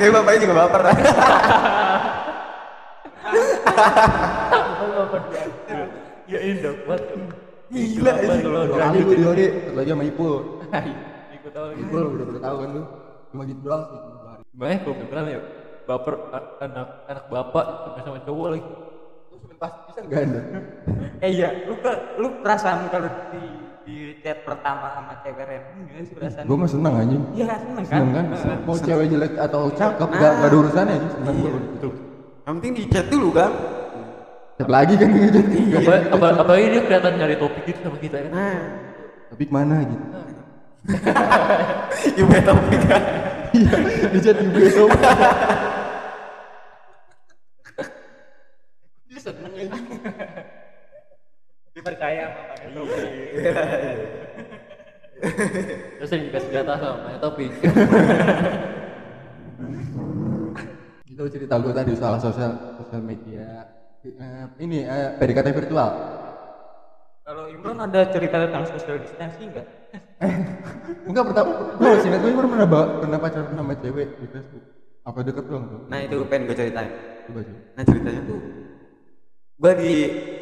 [0.00, 0.80] Kayak bapaknya juga baper.
[6.24, 7.02] Ya indah buat.
[7.68, 8.42] Gila, anjing.
[8.48, 10.34] Kalau gue di Hori lagi sama Ipul
[11.40, 11.60] gitu.
[11.84, 12.82] Ipul udah udah tahu kan lu
[13.30, 14.00] cuma gitu doang sih
[14.50, 15.40] Makanya kalau beneran ya?
[15.86, 16.14] Baper
[16.60, 18.70] anak anak bapak sama sama cowok lagi.
[19.30, 20.40] terus pas bisa gak ada?
[21.24, 23.42] Eh iya lu ke lu perasaan kalau di
[23.80, 27.22] di chat pertama sama cewek random gimana sih perasaan gue mah seneng anjing.
[27.32, 27.94] Iya seneng kan?
[27.94, 28.26] Seneng kan?
[28.66, 31.12] Mau cewek jelek atau cakep gak, gak ada urusannya anjing.
[31.14, 31.50] Seneng gue
[32.40, 33.50] Yang penting di chat dulu kan.
[34.58, 38.16] chat lagi kan ngechat Apa apa apa ini dia kelihatan nyari topik gitu sama kita
[38.28, 38.30] kan.
[38.34, 38.60] Nah,
[39.32, 39.44] tapi
[40.98, 41.46] ke mana
[42.02, 43.02] gitu juga topik kan.
[43.54, 43.74] iya
[44.10, 44.84] di chat ibu itu
[51.80, 52.82] dipercaya sama Pak Neto
[56.00, 57.52] Terus sering dikasih data sama main topik.
[61.04, 63.68] itu cerita gue tadi soal sosial sosial media.
[64.00, 65.88] Eh, ini eh, PDKT virtual.
[67.20, 69.79] Kalau Imron ada cerita tentang social distancing nggak
[71.08, 71.50] enggak pertama
[71.80, 72.68] gue sih gue pernah
[73.00, 74.64] pernah pacaran sama cewek di Facebook.
[75.00, 75.80] Apa deket doang tuh?
[75.88, 76.92] Nah itu pengen gue ceritain.
[77.26, 78.40] coba coba Nah ceritanya tuh
[79.60, 79.92] gue di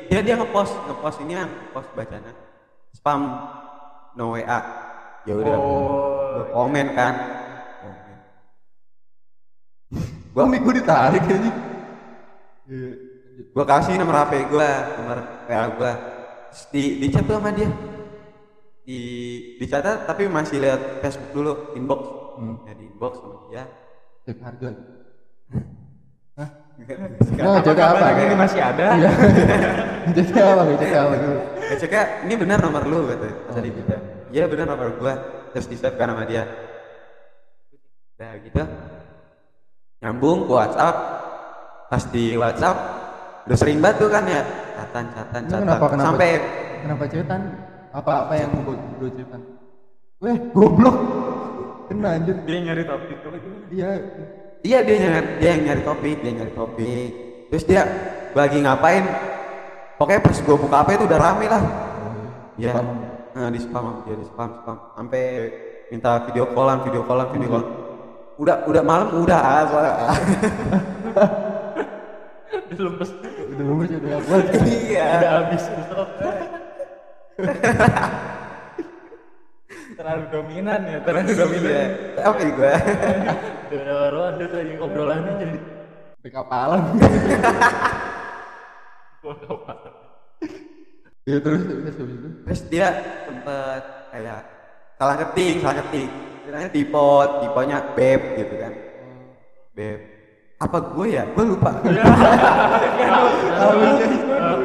[0.06, 2.32] dia dia ngepost ngepost ini kan ngepost bacanya.
[2.94, 3.20] Spam
[4.14, 4.60] no WA
[5.26, 7.14] ya udah gue komen kan.
[7.82, 8.16] Komen.
[10.34, 11.50] gue mik gue ditarik aja
[13.48, 15.92] gue kasih nomor HP gue nomor WA gue
[16.74, 17.70] di di chat tuh sama dia
[18.88, 19.00] di
[19.60, 22.00] dicatat tapi masih lihat Facebook dulu inbox
[22.38, 22.54] Hmm.
[22.64, 23.66] ya di inbox sama dia
[24.24, 24.68] cek harga
[26.38, 26.48] Hah?
[27.38, 28.06] Nah, cek apa?
[28.16, 29.10] ini masih ada Iya.
[30.14, 30.62] Cek apa?
[30.78, 31.36] Cek apa dulu?
[31.68, 33.92] ngeceknya ini benar nomor lu kata kata dia gitu
[34.30, 35.14] iya benar nomor gua
[35.52, 36.48] terus di save kan sama dia
[38.16, 38.62] nah gitu
[40.00, 40.96] nyambung ke WhatsApp
[41.90, 42.76] pas di WhatsApp
[43.44, 44.42] udah sering banget tuh kan ya
[44.78, 46.04] catatan catatan kenapa kenapa?
[46.06, 46.30] sampai
[46.80, 47.40] kenapa cetan?
[47.92, 49.40] Apa apa yang membuat bro cetan?
[50.20, 50.96] Weh, goblok.
[51.88, 52.36] Kena anjir.
[52.44, 53.38] dia nyari topik gimana
[53.72, 53.88] Iya.
[54.60, 57.10] iya dia nyari dia yang nyari topik dia nyari topik
[57.48, 57.82] terus dia
[58.36, 59.08] lagi ngapain
[59.96, 61.62] pokoknya pas gua buka HP itu udah rame lah
[62.60, 62.76] Iya.
[63.32, 65.22] Nah, di spam dia di spam spam sampai
[65.88, 67.64] minta video callan video callan video call
[68.36, 69.92] udah udah malam udah ah, soalnya
[72.68, 73.10] Belum pes.
[73.48, 74.44] Udah lumus udah nggak kuat.
[74.68, 75.64] iya Udah habis.
[79.98, 81.70] Terlalu dominan ya terlalu dominan.
[81.70, 81.86] Iya
[82.26, 82.72] apa ya gua
[83.68, 85.58] Udah baruan tuh lagi ngobrolannya jadi.
[86.18, 86.82] Sampai kapalan.
[89.22, 89.76] Gua kapan.
[91.26, 92.28] Iya terus terus itu.
[92.42, 92.60] terus.
[92.70, 92.88] Dia
[93.26, 94.40] sempet kayak
[94.98, 96.10] salah ketik salah ketik.
[96.42, 98.72] Kiranya tipot tipenya beb gitu kan.
[99.78, 100.00] Beb.
[100.58, 101.22] Apa gue ya?
[101.38, 101.70] Gue lupa.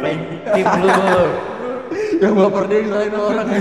[0.01, 1.52] Yang bikin lu?
[2.21, 3.47] Yang baper dia disalahin orang.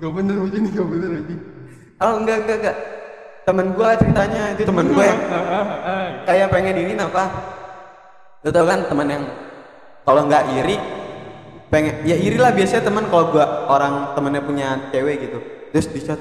[0.00, 1.44] Gak bener begini, gak bener begini.
[2.00, 2.76] oh enggak enggak enggak
[3.44, 5.20] temen gue ceritanya itu temen gue yang
[6.24, 7.24] kayak pengen ini apa
[8.40, 9.24] lu tau kan teman yang
[10.08, 10.80] kalau nggak iri
[11.68, 15.38] pengen ya iri lah biasanya teman kalau gua orang temennya punya cewek gitu
[15.70, 16.20] terus di chat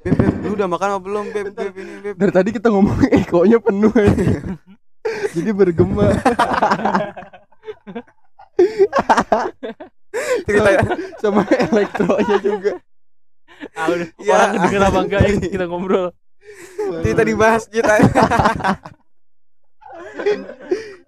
[0.00, 2.96] beb beb lu udah makan apa belum beb beb ini beb Dari tadi kita ngomong
[3.12, 4.40] ekonya penuh aja.
[5.36, 6.12] Jadi bergema.
[10.46, 10.70] cerita
[11.22, 12.72] sama elektronya juga
[13.76, 14.32] ah udah Ya.
[14.36, 16.08] orang denger apa enggak ya kita ngobrol
[17.04, 17.82] cerita di masjid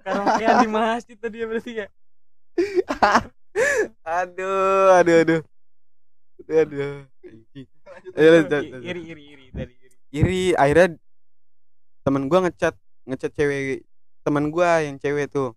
[0.03, 1.87] Karaokean di masjid tadi ya berarti ya.
[4.03, 5.41] aduh aduh aduh
[6.51, 7.01] aduh
[8.13, 8.61] aduh.
[8.83, 9.97] Iri iri iri tadi iri.
[10.13, 10.99] iri akhirnya
[12.03, 12.75] temen gua ngechat
[13.07, 13.87] ngechat cewek
[14.27, 15.55] temen gua yang cewek tuh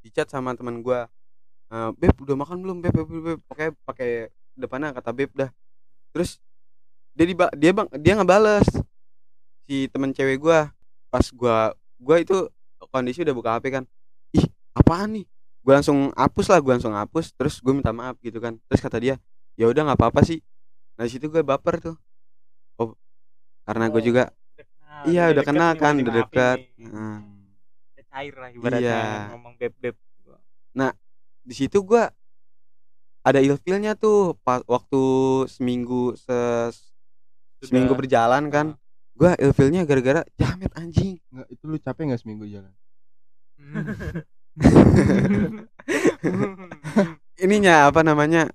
[0.00, 1.06] dicat sama temen gua
[1.70, 2.76] "Eh, beb udah makan belum?
[2.80, 3.38] Beb beb beb, beb.
[3.46, 4.10] Pakai pakai
[4.54, 5.50] depannya kata beb dah.
[6.10, 6.42] Terus
[7.14, 8.66] dia di dia bang dia ngebales
[9.64, 10.70] si temen cewek gua.
[11.08, 12.34] Pas gua gua itu
[12.88, 13.84] kondisi udah buka HP kan.
[14.30, 15.26] Ih apaan nih?
[15.60, 17.30] Gua langsung hapus lah gua langsung hapus.
[17.34, 18.58] Terus gua minta maaf gitu kan.
[18.66, 19.14] Terus kata dia
[19.54, 20.40] ya udah nggak apa-apa sih.
[20.96, 21.96] Nah di situ gue baper tuh.
[22.76, 22.92] Oh
[23.64, 24.04] karena gue Oh.
[24.04, 26.58] juga Udah kenal, iya udah kenal nih, kan udah dekat.
[26.76, 27.18] Nah,
[28.10, 29.30] cair lah ibaratnya Iya.
[29.34, 29.96] ngomong beb beb.
[31.40, 32.04] di situ gue
[33.24, 35.02] ada ilfilnya tuh pas waktu
[35.48, 36.36] seminggu se
[37.64, 38.76] seminggu berjalan kan
[39.16, 42.70] gue ilfilnya gara-gara jamet anjing nggak itu lu capek nggak seminggu jalan
[47.44, 48.48] ininya apa namanya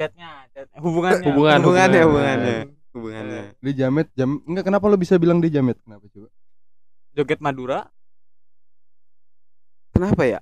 [0.00, 1.26] Chatnya, chat hubungannya.
[1.30, 2.38] Hubungan, hubungannya hubungan.
[2.40, 2.56] hubungannya
[2.92, 6.28] hubungannya dia jamet jam enggak kenapa lu bisa bilang dia jamet kenapa coba
[7.12, 7.92] Joget Madura.
[9.92, 10.40] Kenapa ya?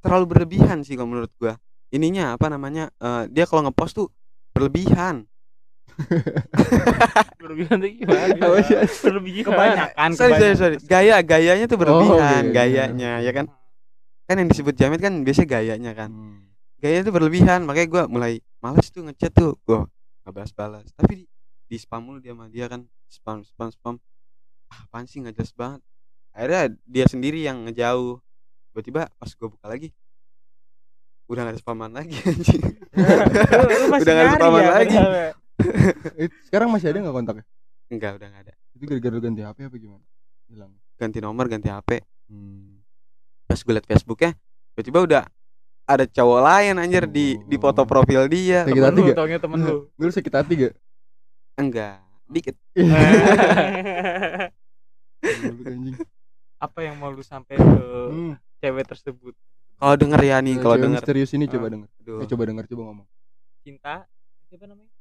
[0.00, 1.54] Terlalu berlebihan sih kalau menurut gua.
[1.90, 4.08] Ininya apa namanya eh, dia kalau ngepost tuh
[4.50, 5.26] berlebihan.
[7.40, 8.24] Berlebihan tuh gimana?
[8.32, 8.76] Apa sih?
[9.04, 9.44] berlebihan.
[9.44, 10.56] Kebanyakan, sorry sorry kebanyakan.
[10.56, 10.76] sorry.
[10.86, 13.46] Gaya gayanya tuh berlebihan Oh, gayanya ya kan?
[14.24, 16.10] Kan yang disebut jamet kan biasanya gayanya kan.
[16.10, 16.40] Hmm.
[16.80, 19.60] gayanya tuh berlebihan makanya gua mulai males tuh ngechat tuh.
[19.68, 19.84] Gua
[20.24, 21.24] nggak balas balas tapi di,
[21.66, 22.80] di spam mulu dia sama dia kan.
[23.10, 23.94] Spam spam spam.
[24.70, 25.20] Ah, apaan sih?
[25.20, 25.80] Nggak jelas banget
[26.34, 28.18] akhirnya dia sendiri yang ngejauh.
[28.70, 29.90] Tiba-tiba pas gua buka lagi
[31.30, 32.62] udah gak ada spaman lagi anjing.
[33.86, 34.96] Udah nggak ada spaman ya, lagi.
[36.50, 37.44] sekarang masih ada nggak kontaknya?
[37.86, 38.54] Enggak udah nggak ada.
[38.74, 40.04] Itu gara-gara ganti HP apa gimana?
[40.50, 40.74] Hilang.
[40.98, 42.82] Ganti nomor ganti hp hmm.
[43.46, 44.30] pas gue liat Facebooknya
[44.74, 45.22] tiba-tiba udah
[45.90, 48.66] ada cowok lain anjir di di foto profil dia.
[48.66, 49.16] Sakit Temen hati lu, gak?
[49.16, 49.86] taunya temen lu.
[50.02, 50.74] lu sakit hati gak
[51.58, 52.56] enggak dikit.
[56.60, 58.36] Apa yang mau lu sampai ke Hmm.
[58.58, 59.32] cewek tersebut?
[59.74, 61.72] kalau denger ya nih kalau denger misterius ini coba Ah.
[61.72, 62.20] denger Aduh.
[62.20, 63.06] eh, coba denger coba ngomong
[63.58, 64.04] Cinta
[64.46, 64.92] siapa namanya?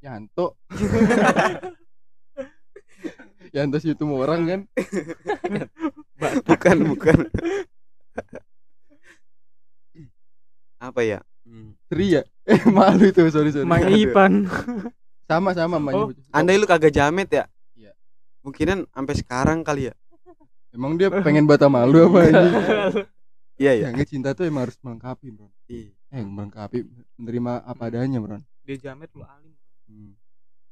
[0.00, 0.56] Yanto
[3.50, 4.60] Yanto sih itu mau orang kan
[6.48, 7.16] bukan bukan
[10.78, 11.72] apa ya Hmm.
[11.86, 13.88] Sri ya eh malu itu sorry sorry Mang.
[13.88, 14.44] Ipan.
[15.24, 17.92] sama sama Oh, mamanya andai lu kagak jamet ya Iya.
[18.40, 19.94] mungkinan sampai sekarang kali ya
[20.70, 22.42] emang dia pengen bata malu apa ini
[23.60, 25.92] iya ya ya nggak cinta tuh emang harus melengkapi bro Iya.
[26.10, 26.78] eh melengkapi
[27.14, 29.52] menerima apa adanya bro Dia jamet lu alim.
[29.84, 30.12] Hmm.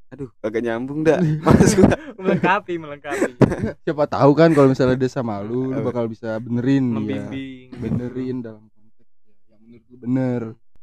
[0.07, 3.33] aduh kagak nyambung dah mas gua melengkapi, melengkapi.
[3.85, 7.69] siapa tahu kan kalau misalnya dia sama lu lu bakal bisa benerin dia Membimbing.
[7.75, 10.43] benerin dalam konteks ya, yang menurut lu bener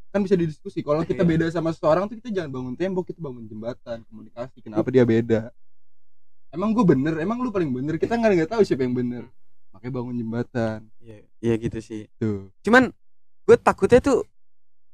[0.09, 1.29] kan bisa didiskusi kalau kita Iya.
[1.29, 5.39] beda sama seseorang tuh kita jangan bangun tembok kita bangun jembatan komunikasi kenapa dia beda
[6.53, 7.97] emang gue bener emang lu paling bener?
[7.97, 9.25] Kita nggak nggak tahu siapa yang bener.
[9.73, 10.79] Makanya bangun jembatan.
[11.01, 12.05] Iya iya gitu sih.
[12.21, 12.53] Tuh.
[12.61, 12.93] Cuman
[13.43, 14.23] gue takutnya tuh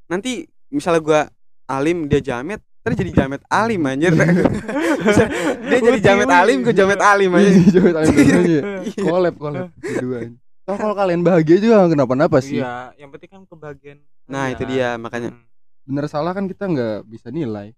[0.09, 1.21] nanti misalnya gua
[1.69, 4.09] alim dia jamet terus jadi jamet alim anjir.
[5.69, 9.03] Dia jadi jamet alim gue jamet alim aja coba tanya dulu ya Iya.
[9.05, 10.37] kolab kolab keduanya.
[10.65, 12.57] Toh kalau kalian bahagia juga kenapa-napa sih.
[12.61, 13.97] Iya, yang penting kan kebagian.
[14.25, 15.33] nah itu dia makanya.
[15.35, 15.45] Hmm.
[15.85, 17.73] bener salah kan kita nggak bisa nilai.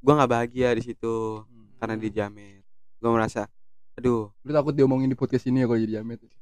[0.00, 1.44] Gua nggak bahagia di situ
[1.76, 2.63] karena dia jamet
[3.04, 3.44] gue merasa
[3.94, 4.32] aduh.
[4.40, 6.32] Lu takut diomongin di podcast ini ya kalau jadi jamet iya.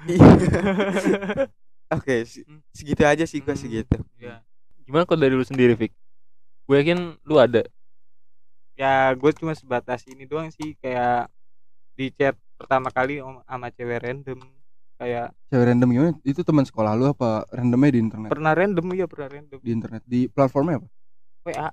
[1.94, 3.60] oke se- segitu aja sih gua Hmm.
[3.60, 3.98] segitu.
[4.16, 4.40] Iya.
[4.80, 5.92] gimana kalau dari lu sendiri Fik?
[6.64, 7.62] Gue yakin lu ada.
[8.74, 11.28] Ya, gue cuma sebatas ini doang sih kayak
[11.94, 14.40] di chat pertama kali om- sama cewek random
[14.96, 16.12] kayak cewek random gimana?
[16.24, 18.28] Itu teman sekolah lu apa randomnya di internet?
[18.32, 19.58] Pernah random ya pernah random.
[19.60, 20.88] Di internet di platformnya apa?
[21.44, 21.68] WA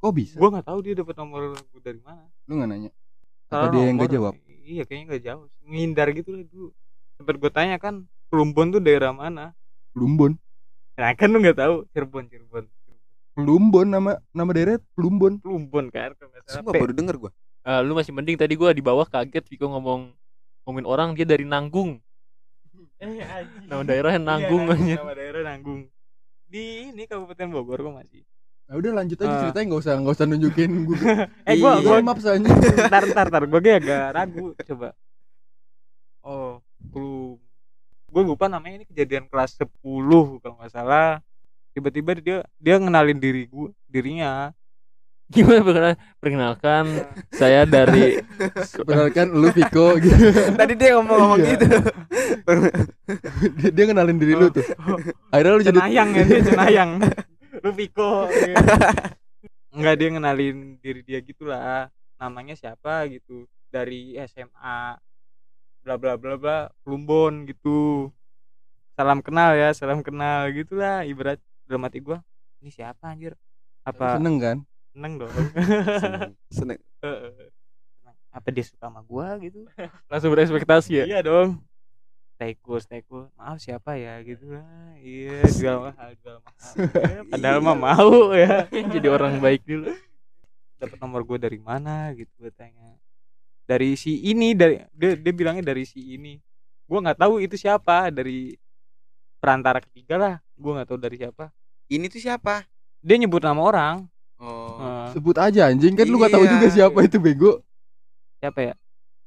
[0.00, 0.34] kok bisa?
[0.40, 2.24] Gue nggak tahu dia dapat nomor gue dari mana.
[2.48, 2.90] Lu nggak nanya
[3.50, 4.34] apa Salah dia yang nggak jawab
[4.70, 6.68] iya kayaknya nggak jawab ngindar gitu lah dulu
[7.18, 9.50] sempet gue tanya kan Plumbon tuh daerah mana?
[9.90, 10.38] Plumbon.
[10.94, 12.64] Nah kan lu nggak tahu Cirebon Cirebon.
[13.34, 15.42] Plumbon nama nama daerah Plumbon.
[15.42, 16.14] Plumbon kan
[16.46, 17.30] Sumpah P- baru denger gua.
[17.66, 20.14] Eh, lu masih mending tadi gue di bawah kaget Viko ngomong
[20.62, 21.98] ngomongin orang dia dari Nanggung.
[23.00, 23.16] Eh,
[23.66, 25.80] nama daerahnya Nanggung Iya, aja nama daerah Nanggung.
[26.46, 28.22] Di ini Kabupaten Bogor kok masih
[28.70, 29.40] nah udah lanjut aja Ah.
[29.42, 30.98] ceritanya nggak usah nggak usah nunjukin gue
[31.50, 31.82] eh gua Iya.
[31.82, 32.38] gua maaf saja
[32.86, 34.88] ntar ntar ntar gue agak ragu coba
[36.22, 37.34] oh belum
[38.06, 39.66] gue lupa namanya ini kejadian kelas 10
[40.38, 41.18] kalau nggak salah
[41.70, 44.54] tiba-tiba dia dia ngenalin diri gue dirinya
[45.30, 45.96] Gimana perkenalan?
[46.18, 46.84] Perkenalkan
[47.30, 48.18] saya dari
[48.82, 50.26] Perkenalkan lu Viko gitu.
[50.58, 51.50] Tadi dia ngomong-ngomong Iya.
[51.54, 51.66] gitu.
[53.54, 54.66] dia, dia kenalin diri lu tuh.
[55.30, 56.90] Akhirnya lu jadi cenayang ya dia cenayang
[57.60, 58.54] lu Viko gitu.
[59.70, 64.98] nggak dia ngenalin diri dia gitulah namanya siapa gitu dari SMA
[65.80, 68.08] bla bla bla bla Plumbon gitu
[68.96, 72.20] salam kenal ya salam kenal gitulah ibarat dalam hati gua
[72.60, 73.32] ini siapa anjir
[73.86, 74.56] apa seneng kan?
[74.92, 75.32] seneng dong
[76.58, 76.78] Seneng.
[77.00, 77.32] Heeh.
[77.96, 78.14] Seneng.
[78.34, 79.64] apa dia suka sama gua gitu
[80.10, 81.04] langsung berekspektasi ya.
[81.06, 81.62] iya dong
[82.40, 84.64] stay cool maaf siapa ya gitu lah.
[84.96, 86.72] Iya jual mahal jual mahal.
[86.96, 88.64] Ya, padahal mah mau ya.
[88.96, 89.92] Jadi orang baik dulu.
[90.80, 92.96] dapat nomor gue dari mana gitu gue tanya.
[93.68, 96.40] Dari si ini dari dia, dia bilangnya dari si ini.
[96.88, 98.56] Gue nggak tahu itu siapa dari
[99.36, 100.34] perantara ketiga lah.
[100.56, 101.52] Gue nggak tahu dari siapa.
[101.86, 102.64] Ini tuh siapa?
[103.00, 103.96] dia nyebut nama orang.
[104.36, 104.76] Oh.
[104.80, 105.92] Eh, Sebut aja anjing.
[105.96, 106.52] Kan lu gak tahu Iya.
[106.56, 107.52] juga siapa itu bego.
[108.36, 108.74] siapa ya?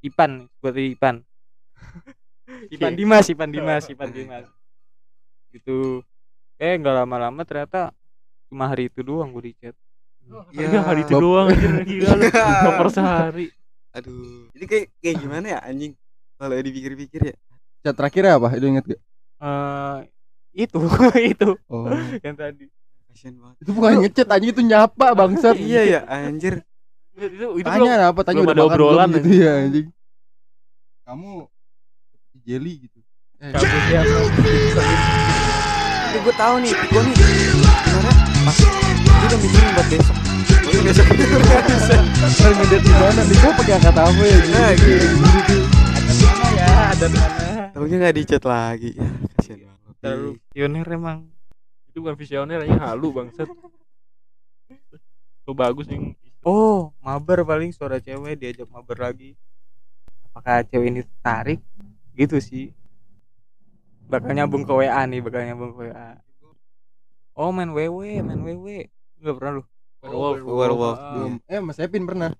[0.01, 1.21] Ipan buat Ipan
[2.69, 4.47] Ipan Dimas Ipan Dimas Ipan Dimas
[5.49, 6.01] gitu
[6.57, 7.93] eh nggak lama-lama ternyata
[8.47, 9.75] cuma hari itu doang gue di chat
[10.49, 11.51] Ya, hari itu doang
[11.83, 12.23] gila lu.
[12.63, 13.51] Nomor sehari.
[13.91, 14.47] Aduh.
[14.55, 15.99] Ini kayak kayak gimana ya anjing?
[16.39, 17.35] Kalau dipikir-pikir ya.
[17.83, 18.55] Chat terakhirnya apa?
[18.55, 19.01] Itu inget gak?
[19.43, 19.97] eh
[20.55, 20.79] itu
[21.35, 21.91] itu Oh.
[22.23, 22.71] yang tadi
[23.11, 23.55] Kasian banget.
[23.59, 25.59] itu bukan ngechat anjing itu nyapa bangsat.
[25.59, 26.63] Iya ya, anjir.
[27.13, 28.19] Itu itu Tanya belum- apa?
[28.23, 29.87] Tanya belum udah ada obrolan, gitu ya anjing.
[31.03, 31.31] Kamu
[32.43, 32.99] jelly gitu.
[33.39, 33.51] Eh,
[36.03, 37.15] Ini gue tahu nih, gue nih.
[37.15, 38.69] Sebenarnya pas dia
[39.23, 40.15] udah mikirin buat besok.
[40.63, 41.05] Mungkin besok
[42.23, 43.37] Ntar ngedate di mana nih?
[43.37, 44.37] Kok pakai kata apa ya?
[44.37, 45.55] Gitu, Nah, gitu,
[46.23, 47.41] mana ya ada di mana
[47.73, 48.91] Tahunya nggak di chat lagi.
[48.93, 49.93] Ya, kasian banget.
[49.97, 51.17] terlalu pionir emang
[51.87, 53.47] itu bukan visioner aja halu bangsat.
[55.43, 56.15] Tuh bagus nih.
[56.43, 59.31] oh mabar paling suara cewek diajak mabar lagi
[60.27, 61.59] apakah cewek ini tertarik
[62.13, 62.71] gitu sih
[64.05, 66.09] bakal nyambung ke WA nih bakal nyambung ke WA
[67.33, 68.67] oh main WW main WW
[69.19, 69.63] nggak pernah lu
[70.03, 70.43] Werewolf.
[70.43, 70.97] Werewolf.
[70.99, 71.11] Ah.
[71.15, 71.33] Belum.
[71.47, 72.35] Eh, Mas Epin pernah.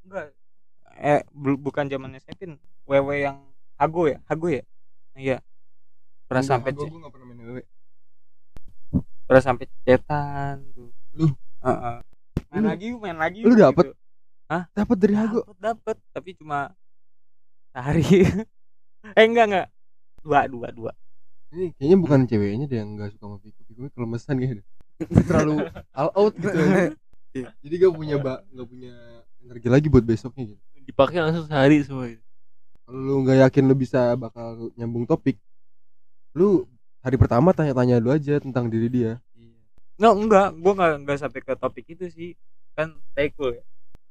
[0.00, 0.32] enggak
[0.98, 3.44] eh bel- bukan zamannya Sepin WW yang
[3.76, 4.64] Hago ya Hago ya
[5.12, 5.38] iya
[6.24, 7.62] pernah Enggak, sampai gua nggak pernah main wewe.
[9.22, 11.28] pernah sampai cetan tuh Lu?
[11.60, 11.96] Heeh.
[12.48, 13.84] main Lu- lagi main lagi lu yuk, dapet?
[13.92, 13.94] gitu.
[14.72, 15.40] Dapat dari Hago.
[15.44, 16.72] dapet dapet tapi cuma
[17.70, 18.02] sehari
[19.04, 19.66] eh enggak enggak
[20.22, 20.92] dua dua dua
[21.48, 23.60] Ini kayaknya bukan ceweknya deh yang nggak suka sama Viko.
[23.64, 24.64] Viko kelemesan kayaknya.
[25.24, 25.56] Terlalu
[25.98, 26.52] all out gitu.
[26.52, 26.94] anjing.
[27.32, 27.48] Iya.
[27.64, 28.94] Jadi gak punya ba gak punya
[29.40, 30.62] energi lagi buat besoknya gitu.
[30.84, 32.12] Dipakai langsung sehari semua.
[32.88, 35.36] Kalau lu nggak yakin lu bisa bakal nyambung topik,
[36.32, 36.64] lu
[37.04, 39.12] hari pertama tanya-tanya dulu aja tentang diri dia.
[40.00, 42.30] Nggak, enggak, gua enggak enggak sampai ke topik itu sih.
[42.72, 43.64] Kan stay cool ya.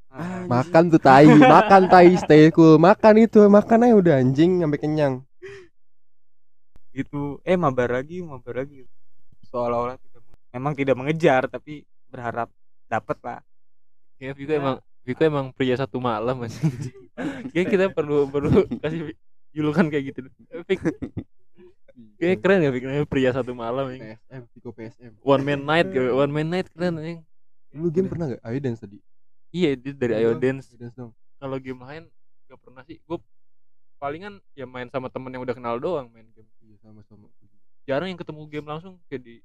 [0.08, 4.80] Ah, Makan tuh tai, makan tai stay cool, makan itu, makan aja udah anjing sampai
[4.80, 5.16] kenyang.
[6.96, 7.38] gitu.
[7.46, 8.82] Eh mabar lagi, mabar lagi.
[9.46, 12.50] Seolah-olah tidak memang tidak mengejar tapi berharap
[12.90, 13.40] dapat lah.
[14.18, 16.58] Ya Viko emang Viko emang pria satu malam mas.
[17.54, 19.14] Kayak kita perlu perlu kasih
[19.54, 20.20] julukan kayak gitu.
[20.66, 20.82] Vik,
[22.18, 24.18] kayak keren ya Vik namanya pria satu malam ya.
[24.18, 25.12] PSM, Viko PSM.
[25.22, 25.88] One man night.
[25.94, 27.22] One man night keren anjing.
[27.78, 28.42] Lu game pernah gak?
[28.42, 28.98] Ayo dance tadi.
[29.52, 30.76] Iya dia dari Ayo Dance.
[30.76, 30.96] Dance.
[31.38, 32.04] Kalau game lain
[32.48, 33.00] gak pernah sih.
[33.04, 33.20] Gue
[33.98, 36.50] palingan ya main sama temen yang udah kenal doang main game.
[36.62, 37.32] Iya sama-sama.
[37.88, 39.36] Jarang yang ketemu game langsung kayak di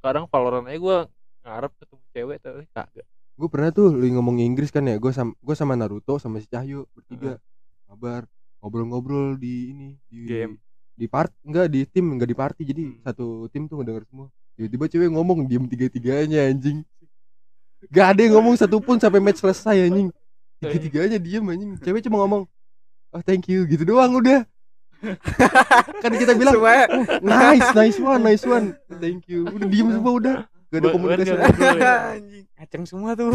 [0.00, 0.98] sekarang Valorant aja gue
[1.44, 3.06] ngarep ketemu cewek tapi kagak.
[3.36, 6.48] Gue pernah tuh lu ngomong Inggris kan ya, gue sama gue sama Naruto sama si
[6.48, 7.36] Cahyo bertiga.
[7.88, 8.24] Kabar
[8.60, 10.54] ngobrol-ngobrol di ini di Game.
[10.92, 13.00] di part enggak di tim enggak di party jadi Hmm.
[13.00, 16.84] satu tim tuh ngedenger semua tiba-tiba cewek ngomong diem tiga-tiganya anjing
[17.88, 20.12] gak ada yang ngomong satupun sampai match selesai anjing
[20.60, 22.44] tiga-tiganya diem anjing cewek cuma ngomong
[23.10, 24.44] oh thank you gitu doang udah
[26.04, 30.12] kan kita bilang Semuanya "Oh, nice nice one nice one thank you udah diem semua
[30.12, 30.36] udah
[30.70, 31.98] gak ada Buat- komunikasi buat nggak ngobrol ya.
[32.14, 32.44] anjing.
[32.54, 33.26] Ngaceng semua tuh.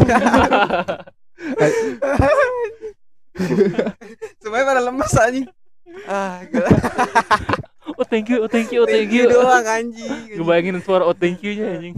[4.40, 5.46] Semuanya pada lemes anjing.
[6.08, 6.40] Ah,
[8.00, 9.28] oh thank you, oh thank you, oh thank you.
[9.28, 10.32] doang anjing.
[10.32, 11.92] Gue bayangin suara oh thank you nya anjing.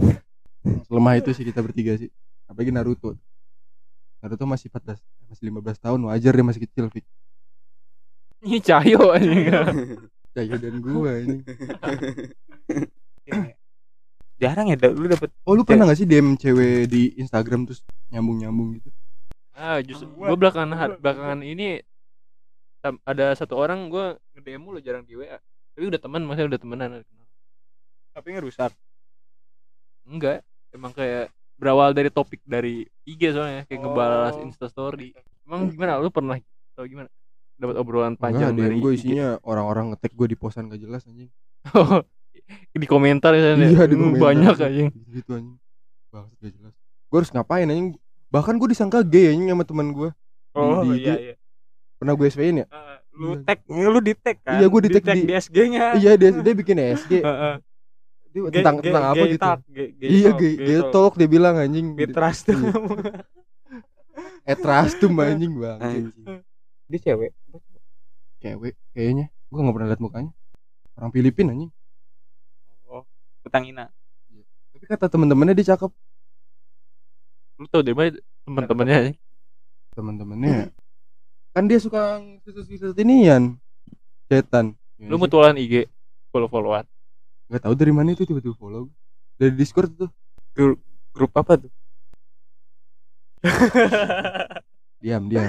[0.91, 2.11] lemah itu sih kita bertiga sih
[2.49, 3.13] apalagi Naruto.
[4.19, 4.97] Naruto masih 14
[5.29, 7.05] masih 15 tahun wajar dia masih kecil Fik
[8.43, 9.45] Ini Cahyo anjing.
[10.35, 11.45] Cahyo dan gua ini.
[14.39, 18.79] Jarang ya lu dapet oh lu pernah gak sih DM cewek di Instagram terus nyambung-nyambung
[18.79, 18.89] gitu?
[19.51, 21.83] Ah, justru gue belakangan belakangan ini
[23.03, 25.35] ada satu orang gue nge-DM lu jarang di WA.
[25.75, 26.89] tapi udah teman maksudnya udah temenan
[28.15, 28.71] tapi ngerusak.
[30.07, 34.41] Enggak emang kayak berawal dari topik dari IG soalnya kayak ngebalas Oh.
[34.41, 35.11] Insta story
[35.43, 36.39] emang gimana lu pernah
[36.73, 37.11] tau gimana
[37.53, 41.03] dapat obrolan Enggak, panjang DM dari gue isinya orang-orang ngetek gue di posan gak jelas
[41.03, 41.27] anjing.
[42.73, 44.23] di komentar ya Iya di Hmm, komentar.
[44.23, 45.59] banyak aja Gitu anjing.
[46.07, 46.73] Bangsat gak jelas.
[47.05, 47.99] Gue harus ngapain anjing?
[48.29, 50.09] Bahkan gue disangka gay anjing sama teman gue.
[50.55, 51.35] oh di- iya di- iya
[51.99, 52.65] Pernah gue SW-in ya?
[52.69, 55.85] Ah, lu tag lu di tag kan Iya, gua di tag tag di- di SG-nya
[55.93, 57.11] Iya dia dia bikin SG.
[58.29, 59.41] Dia tentang tentang apa gitu?
[59.97, 61.97] Iya gay gay talk dia bilang anjing.
[61.97, 62.69] Gay trust Iya.
[64.45, 65.77] Etrastum anjing bang.
[65.79, 66.25] Anjing.
[66.89, 67.31] dia cewek
[68.39, 69.29] Cewek kayaknya.
[69.49, 70.31] Gue gak pernah liat mukanya.
[70.93, 71.71] Orang Filipina anjing.
[72.85, 73.05] oh
[73.41, 73.89] Petangina
[74.73, 75.91] Tapi kata temen-temennya dia cakep.
[77.59, 78.15] lu tau dari mana
[78.47, 79.11] teman-temannya aja
[79.91, 80.71] Temen-temennya.
[81.51, 83.59] kan dia suka visit-visit inian.
[84.29, 84.77] Setan.
[85.01, 85.89] lu mutualan IG
[86.29, 86.47] follow
[87.49, 88.85] followan Gak tahu dari mana itu tiba-tiba follow.
[89.35, 90.09] Dari Discord tuh.
[91.09, 91.71] grup apa tuh
[94.99, 95.47] Diam, diam.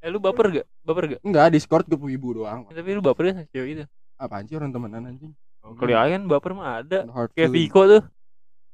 [0.00, 2.64] eh lu baper gak baper gak Enggak, Discord gue ibu doang.
[2.64, 3.84] tapi lu baper ya sama cewek itu
[4.16, 5.32] Apaan sih orang temenan anjing?
[5.76, 7.50] kalian baper mah ada kayak.
[7.50, 8.02] Viko tuh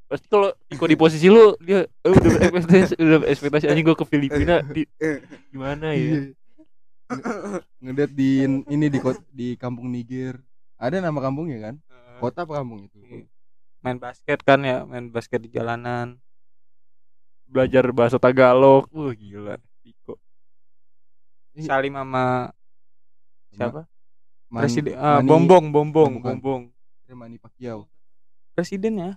[0.07, 4.07] pasti kalau Viko di posisi lu dia eh, udah ekspektasi udah ekspektasi anjing gua ke
[4.07, 4.87] Filipina di
[5.51, 6.21] gimana ya Iya.
[7.07, 8.31] Nge- Ngedet di
[8.69, 8.99] ini di
[9.33, 10.39] di kampung Niger.
[10.77, 11.75] Ada nama kampungnya kan?
[12.19, 12.99] Kota apa kampung itu?
[13.03, 13.27] Iya.
[13.79, 16.19] main basket kan ya main basket di jalanan
[17.47, 20.19] belajar bahasa Tagalog wah gila Viko
[21.53, 21.71] Iya.
[21.71, 22.51] salim sama
[23.49, 23.87] siapa
[24.47, 26.35] Man- presiden ah, Manny- bombong bombong Bukan.
[26.37, 26.63] bombong
[27.09, 27.87] Manny Pacquiao.
[28.53, 29.15] presidennya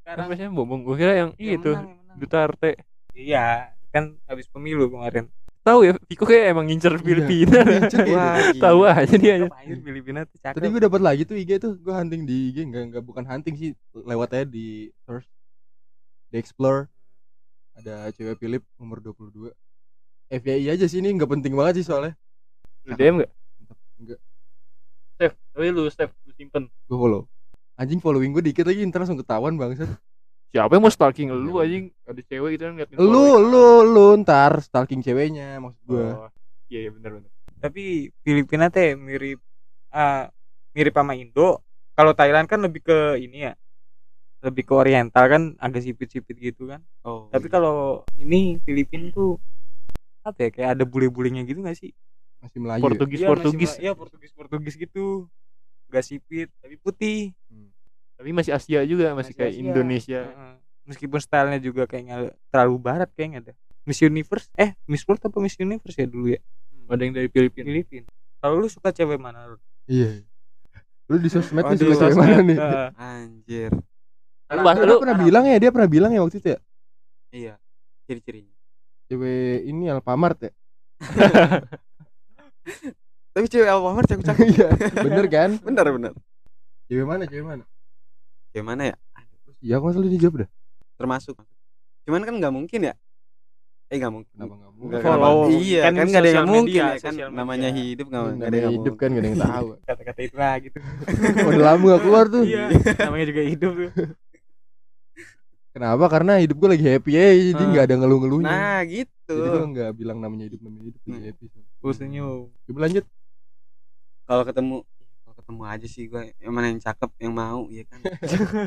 [0.00, 2.16] kan biasanya bombong gua kira yang Yang itu menang, yang menang.
[2.16, 2.70] Duterte
[3.12, 3.46] iya
[3.90, 5.26] kan habis pemilu kemarin
[5.60, 7.60] tahu ya Viko kayak emang ngincer Filipina.
[7.62, 8.62] Ngincer kayak Wah, gitu.
[8.62, 9.34] tahu aja dia.
[9.46, 10.56] Aja Filipina tuh cakep.
[10.56, 13.54] Tadi gue dapat lagi tuh IG tuh, gue hunting di IG enggak enggak bukan hunting
[13.56, 15.28] sih, lewat aja di search.
[16.32, 16.88] Di explore.
[17.76, 19.52] Ada cewek Philip umur 22
[20.30, 22.14] FYI aja sih ini nggak penting banget sih soalnya.
[22.86, 23.32] Lu DM gak
[24.00, 24.20] enggak
[25.20, 26.64] save tapi lu save lu simpen.
[26.88, 27.22] Gue follow.
[27.76, 29.88] Anjing following gue dikit lagi ntar langsung ketahuan bangsat
[30.50, 31.94] siapa yang mau stalking lu anjing?
[32.06, 33.42] Ada cewek gitu kan ngeliatin lu following.
[33.50, 36.28] lu lu ntar stalking ceweknya maksud gue Oh,
[36.66, 37.30] iya iya benar benar
[37.60, 39.38] tapi Filipina teh mirip
[39.92, 40.32] ah
[40.72, 41.60] mirip sama Indo.
[41.92, 43.52] Kalau Thailand kan lebih ke ini ya
[44.40, 46.80] lebih ke oriental kan agak sipit-sipit gitu kan.
[47.04, 47.28] Oh.
[47.28, 49.36] tapi kalau ini Filipina tuh
[50.24, 51.92] apa ya kayak ada bule-bulenya gitu gak sih?
[52.40, 52.84] Masih Melayu ya?
[52.88, 53.72] Portugis Iya, masih Portugis.
[53.76, 55.28] Iya Portugis Portugis gitu.
[55.92, 57.36] Gak sipit tapi putih
[58.20, 59.60] tapi masih Asia juga masih, Masih kayak Asia.
[59.62, 60.54] Indonesia Heeh.
[60.84, 63.52] meskipun stylenya juga kayak nggak terlalu barat kayaknya ada
[63.82, 66.40] Miss Universe eh Miss World apa Miss Universe ya dulu ya
[66.86, 69.60] ada yang dari Filipina Filipina kalau lu suka cewek mana Rud?
[69.86, 70.20] iya
[71.06, 72.58] lu di sosmed Oh, nih di suka cewek mana nih.
[72.94, 73.72] Anjir.
[74.48, 76.60] lu bahas lu pernah bilang ya dia pernah bilang ya waktu itu ya
[77.30, 77.54] Iya.
[78.04, 78.52] Ciri-cirinya.
[79.06, 80.52] cewek ini Alfamart ya
[83.30, 84.44] Tapi cewek Alfamart cakep cakep.
[84.50, 84.68] iya
[85.00, 86.12] bener kan bener bener.
[86.84, 87.64] cewek mana cewek mana
[88.50, 88.96] Gimana ya?
[89.58, 90.50] iya aku masalah dijawab dah
[90.94, 91.36] Termasuk.
[92.02, 92.94] Cuman kan nggak mungkin ya.
[93.86, 94.30] Eh nggak mungkin.
[94.30, 95.36] kenapa nggak mungkin Nggak- Follow.
[95.44, 98.46] nggak- Iya Kan kan nggak ada yang mungkin media, ya kan namanya hidup nggak nggak
[98.46, 99.00] ada yang hidup mungkin.
[99.00, 100.78] kan gak ada yang tahu kata-kata itu lah gitu
[101.50, 102.64] udah lama gak keluar tuh iya
[103.00, 103.90] namanya juga hidup tuh
[105.70, 107.68] kenapa karena hidup gue lagi happy ya jadi Ah.
[107.68, 109.34] nggak ada ngeluh-ngeluhnya Nah gitu.
[109.36, 111.26] jadi gue nggak bilang namanya hidup namanya hidup lagi Hmm.
[111.26, 111.44] happy
[111.80, 113.04] gue senyum coba lanjut
[114.24, 114.76] Kalau ketemu
[115.50, 117.98] ketemu aja sih gue yang mana yang cakep yang mau ya kan.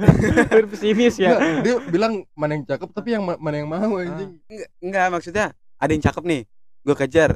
[0.76, 1.40] pesimis ya.
[1.40, 4.36] Nggak, dia bilang mana yang cakep tapi yang ma- mana yang mau anjing.
[4.52, 5.46] Enggak, enggak maksudnya
[5.80, 6.42] ada yang cakep nih
[6.84, 7.32] gue kejar.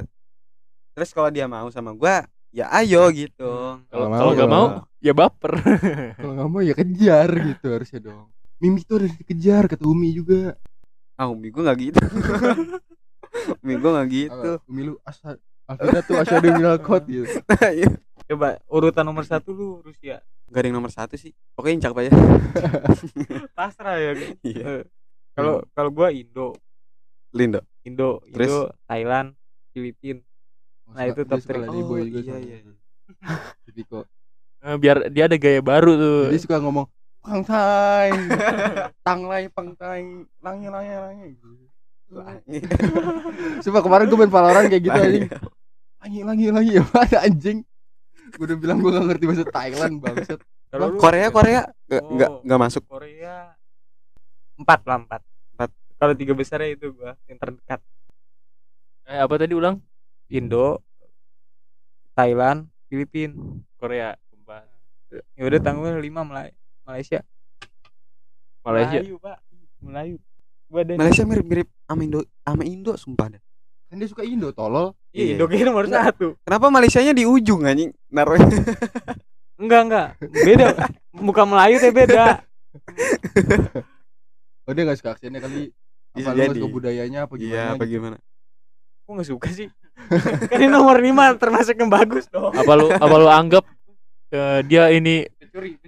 [0.92, 2.14] Terus kalau dia mau sama gue
[2.52, 3.80] ya ayo gitu.
[3.88, 4.66] Kalau Kalau mau, kalau nggak mau
[5.00, 5.12] ya.
[5.16, 5.52] baper.
[6.20, 8.28] Kalau nggak mau ya kejar gitu harusnya dong.
[8.60, 10.60] Mimi tuh harus dikejar kata Umi juga.
[11.16, 12.00] Ah umi gue nggak gitu.
[13.64, 14.50] Umi gue nggak gitu.
[14.60, 17.28] Ah, Umi lu asal Alvina tuh asyadu minal kot gitu.
[17.60, 17.88] Iya.
[18.28, 20.20] Coba urutan nomor satu lu Rusia.
[20.48, 21.32] Nggak ada yang nomor satu sih.
[21.56, 22.10] Pokoknya yang cakep aja
[23.52, 24.12] pasrah ya
[24.48, 24.64] Iya.
[24.64, 24.82] Eh,
[25.32, 26.52] kalau kalau gua Indo.
[27.32, 27.60] Lindo.
[27.84, 28.48] Indo Terus?
[28.48, 29.28] Indo Thailand
[29.72, 30.20] Filipina
[30.88, 31.60] Nah, itu top three.
[31.68, 32.56] juga iya soalnya.
[32.56, 32.74] iya
[33.68, 34.04] Jadi kok
[34.58, 36.20] Eh, biar dia ada gaya baru tuh.
[36.32, 36.88] Jadi suka ngomong
[37.20, 38.08] pang tai
[39.06, 40.02] tang lai pang tai
[40.40, 41.28] langi langi langi.
[43.60, 45.28] Sumpah kemarin gue main Valorant kayak gitu anjing.
[46.00, 47.58] Langi langi langi ya mana anjing
[48.34, 50.40] Gue udah bilang gue gak ngerti bahasa Thailand bangsat.
[50.68, 51.60] Kalau Korea Korea?
[51.88, 52.12] Nggak Oh.
[52.12, 52.82] nggak nggak masuk?
[52.84, 53.56] Korea
[54.58, 55.22] empat lah empat.
[55.56, 55.70] Empat.
[55.98, 57.80] kalau tiga besarnya itu gua yang terdekat.
[59.08, 59.80] Eh, apa tadi ulang?
[60.28, 60.84] Indo
[62.12, 63.32] Thailand Filipina
[63.80, 64.68] Korea keempat
[65.32, 66.52] ya udah tanggal lima Malay
[66.84, 67.24] Malaysia.
[68.60, 69.00] Malaysia.
[69.00, 69.38] Melayu pak.
[69.80, 70.16] Melayu.
[70.68, 73.42] Ada Malaysia mirip-mirip sama Indo sama Indo sumpah dah.
[73.88, 74.92] Kan dia suka Indo tolol.
[75.10, 75.32] Iya Iya.
[75.34, 76.04] Indo kayaknya nomor Enggak.
[76.12, 76.26] satu.
[76.44, 77.90] Kenapa Malaysianya di ujung anjing?
[78.08, 78.36] Naruh
[79.60, 80.08] enggak enggak.
[80.20, 80.66] Beda.
[81.10, 82.24] Muka Melayu tapi beda.
[84.68, 85.72] Oh dia gak suka aksennya kali.
[86.12, 87.56] Apa lu gak suka budayanya apa gimana?
[87.56, 88.16] Iya, apa gimana?
[89.00, 89.68] kok nggak suka sih?
[90.52, 92.52] Kan ini nomor lima termasuk yang bagus dong.
[92.52, 93.64] Apa lu apa lu anggap
[94.28, 95.24] eh, dia ini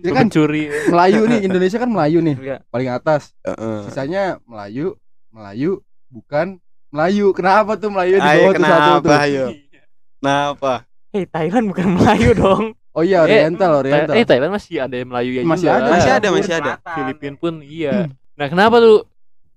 [0.00, 0.72] Ya kan pencuri.
[0.88, 2.36] Melayu nih Indonesia kan Melayu nih.
[2.40, 2.56] Iya.
[2.72, 3.36] paling atas.
[3.44, 3.84] Heeh.
[3.84, 4.96] sisanya Melayu
[5.28, 6.56] Melayu bukan
[6.90, 9.44] Melayu kenapa tuh Melayu di bawah tuh satu tuh kenapa ayo?
[10.20, 10.72] Kenapa?
[11.10, 15.08] Hei Thailand bukan Melayu dong oh iya Eh, Oriental Oriental eh Thailand masih ada yang
[15.08, 15.78] Melayu ya Masih juga.
[15.78, 15.88] ada.
[15.88, 16.72] Masih ada, masih ada.
[16.84, 19.04] Filipina pun iya nah kenapa lu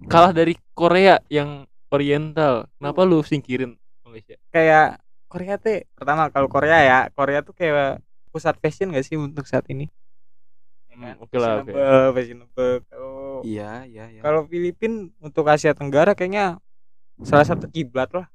[0.06, 3.74] kalah dari Korea yang Oriental kenapa lu singkirin
[4.04, 7.98] Malaysia kayak Korea teh pertama kalau Korea ya Korea tuh kayak
[8.30, 9.90] pusat fashion gak sih untuk saat ini
[10.94, 11.74] Hmm, oke lah, oke.
[11.74, 12.74] Fashionable, fashionable.
[12.86, 14.22] kalau Iya, iya, iya.
[14.22, 16.62] kalau Filipin untuk Asia Tenggara kayaknya
[17.22, 18.26] salah satu kiblat lah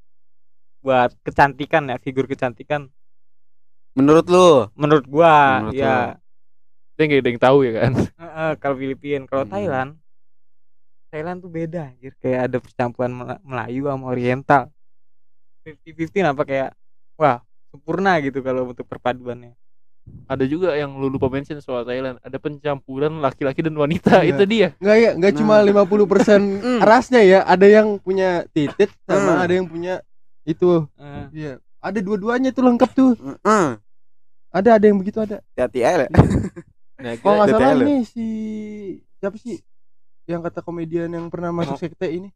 [0.78, 2.86] buat kecantikan ya figur kecantikan.
[3.98, 4.70] Menurut lu?
[4.78, 6.14] menurut gua Menurut ya.
[6.94, 7.92] dia nggak ada yang tahu ya kan?
[8.62, 9.52] Kalau Filipin kalau Hmm.
[9.52, 9.90] Thailand
[11.08, 12.12] Thailand tuh beda anjir.
[12.20, 14.62] Kayak ada percampuran Mela- Melayu sama Oriental.
[15.64, 16.70] 50-50 apa kayak
[17.16, 19.52] wah sempurna gitu kalau untuk perpaduannya
[20.28, 24.28] ada juga yang lu lupa mention soal Thailand ada pencampuran laki-laki dan wanita Iya.
[24.30, 25.38] itu dia Enggak ya, enggak Nah.
[25.40, 26.80] cuma 50% Mm.
[26.84, 27.40] rasnya ya.
[27.42, 29.44] Ada yang punya titit sama Hmm.
[29.44, 29.94] ada yang punya
[30.44, 30.84] itu.
[30.96, 31.52] Eh, Iya.
[31.78, 33.12] Ada dua-duanya tuh lengkap tuh.
[33.16, 33.68] Heeh.
[34.48, 35.40] Ada ada yang begitu ada.
[35.56, 36.06] Hati-hati aja.
[37.02, 38.26] nah Kalau nggak salah ini si
[39.16, 39.62] siapa sih
[40.26, 42.28] yang kata komedian yang pernah masuk sekte ini?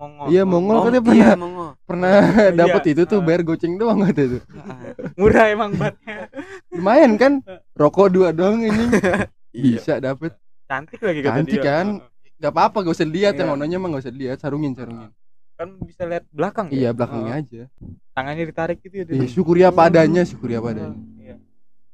[0.00, 1.70] Mongol Iya, Mongol Oh, katanya iya, pernah Mongol.
[1.84, 2.12] pernah
[2.56, 4.38] dapat itu tuh bayar goceng doang kata itu.
[5.20, 6.24] murah emang batnya
[6.72, 7.32] Lumayan kan?
[7.72, 8.84] Rokok dua doang ini
[9.52, 9.76] Iya.
[9.76, 10.32] bisa dapet.
[10.64, 11.64] cantik lagi kata Cantik dia.
[11.66, 11.86] kan?
[12.34, 13.40] Gak apa-apa gak usah lihat Iya.
[13.42, 15.12] yang ononya mah gak usah lihat sarungin sarungin.
[15.52, 16.90] kan bisa lihat belakang Iya ya?
[16.90, 17.62] belakangnya Oh, aja.
[18.10, 20.96] tangannya ditarik gitu ya Iya syukuri apa adanya, syukuri apa adanya.
[21.14, 21.36] Iya.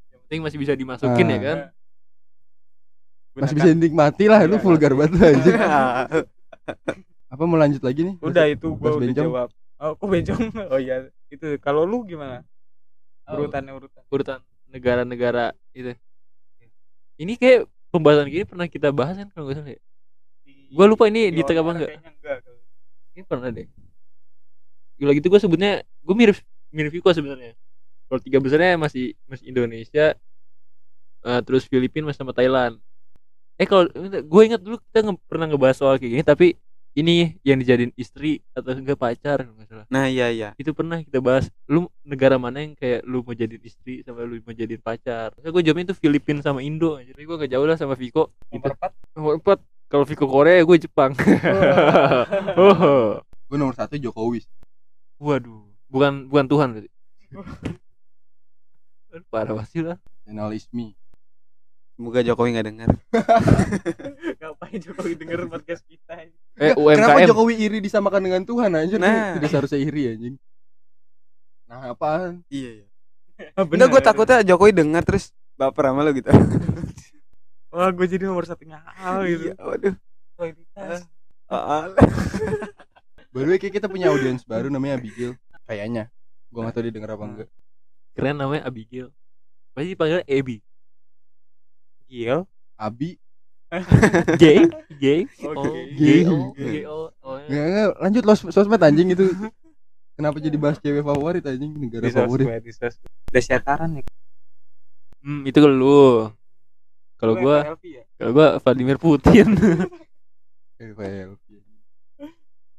[0.07, 1.33] yang penting masih bisa dimasukin Ah.
[1.33, 1.59] ya kan
[3.35, 4.63] Masih bisa dinikmati lah, lu Iya.
[4.63, 5.57] vulgar banget lah, anjing.
[7.27, 8.15] Apa mau lanjut lagi nih?
[8.23, 9.27] udah itu gua udah Bencong?
[9.27, 9.49] jawab.
[9.77, 10.41] Oh kok bencong
[10.73, 11.11] oh iya.
[11.29, 12.47] Itu kalau lu gimana?
[13.27, 13.43] Oh.
[13.43, 14.03] urutannya urutan.
[14.07, 14.39] urutan
[14.71, 15.93] negara-negara itu.
[17.19, 19.81] Ini kayak pembahasan gini pernah kita bahas kan kalau nggak salah ya?
[20.71, 21.91] Gua lupa ini di tengah apa enggak?
[21.99, 22.39] enggak
[23.17, 23.67] ini pernah deh.
[24.97, 26.37] Gila gitu gue sebutnya gue mirip
[26.73, 27.57] mirip Viko sebenarnya.
[28.07, 30.15] Kalau tiga besarnya masih masih Indonesia
[31.27, 32.79] eh, terus Filipina masih sama Thailand.
[33.57, 36.47] Eh kalau gue ingat dulu kita nge- pernah ngebahas soal kayak gini tapi
[36.97, 39.87] ini yang dijadiin istri atau enggak pacar nggak salah.
[39.93, 40.49] Nah, iya iya.
[40.57, 44.41] itu pernah kita bahas lu negara mana yang kayak lu mau jadiin istri sama lu
[44.41, 45.37] mau jadiin pacar?
[45.37, 48.73] Saya gue jawabnya itu Filipina sama Indo jadi gue gak jauh lah sama Viko nomor
[48.73, 48.93] empat?
[49.13, 49.59] Nomor empat.
[49.87, 51.13] Kalau Viko Korea gue Jepang.
[52.57, 53.21] Oh.
[53.47, 54.43] Gue nomor satu Jokowi.
[55.21, 56.91] waduh bukan bukan Tuhan berarti.
[59.33, 60.01] Parah pasti lah.
[60.25, 60.97] Nasionalisme.
[61.97, 62.89] Semoga Jokowi nggak dengar.
[64.41, 66.29] ngapain Jokowi denger podcast kita
[66.61, 69.01] eh Kenapa UMKM Jokowi iri disamakan dengan Tuhan anjir?
[69.01, 69.41] Nah.
[69.41, 70.35] Tidak seharusnya iri anjing.
[71.65, 72.45] Nah, apaan?
[72.53, 72.87] Iya, iya.
[73.57, 73.89] Ah, bener.
[73.89, 76.29] gue takutnya Jokowi dengar terus baper sama lo gitu.
[77.73, 79.95] wah gue jadi nomor satunya hal gitu Iya, waduh.
[80.37, 81.05] kualitas
[81.47, 81.89] Ah,
[83.31, 85.39] the way, kayak kita punya audiens baru namanya Abigail.
[85.63, 86.11] Kayaknya.
[86.51, 87.49] Gua gak tahu dia denger apa enggak.
[88.17, 89.13] keren namanya Abigail
[89.71, 90.65] pasti dipanggil Abby
[92.07, 92.47] Gil
[92.77, 93.17] Abi.
[94.41, 94.63] gay
[95.03, 95.91] gay Oh, gay.
[95.99, 96.31] gay Gay.
[96.31, 99.27] oh gay oh oh Nggak, nggak, lanjut los sosmed anjing itu.
[100.17, 102.47] Kenapa jadi bahas cewek favorit anjing negara di favorit?
[102.47, 104.05] sosmed di sosmed udah siataran ya
[105.27, 105.99] hmm, itu kalau lu
[107.19, 108.07] kalau gua ya?
[108.17, 109.57] kalau gua Vladimir Putin.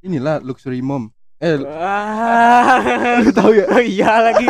[0.05, 1.11] Inilah luxury mom.
[1.37, 3.69] Eh, lu Wah, tahu ya?
[3.69, 4.45] oh iya lagi.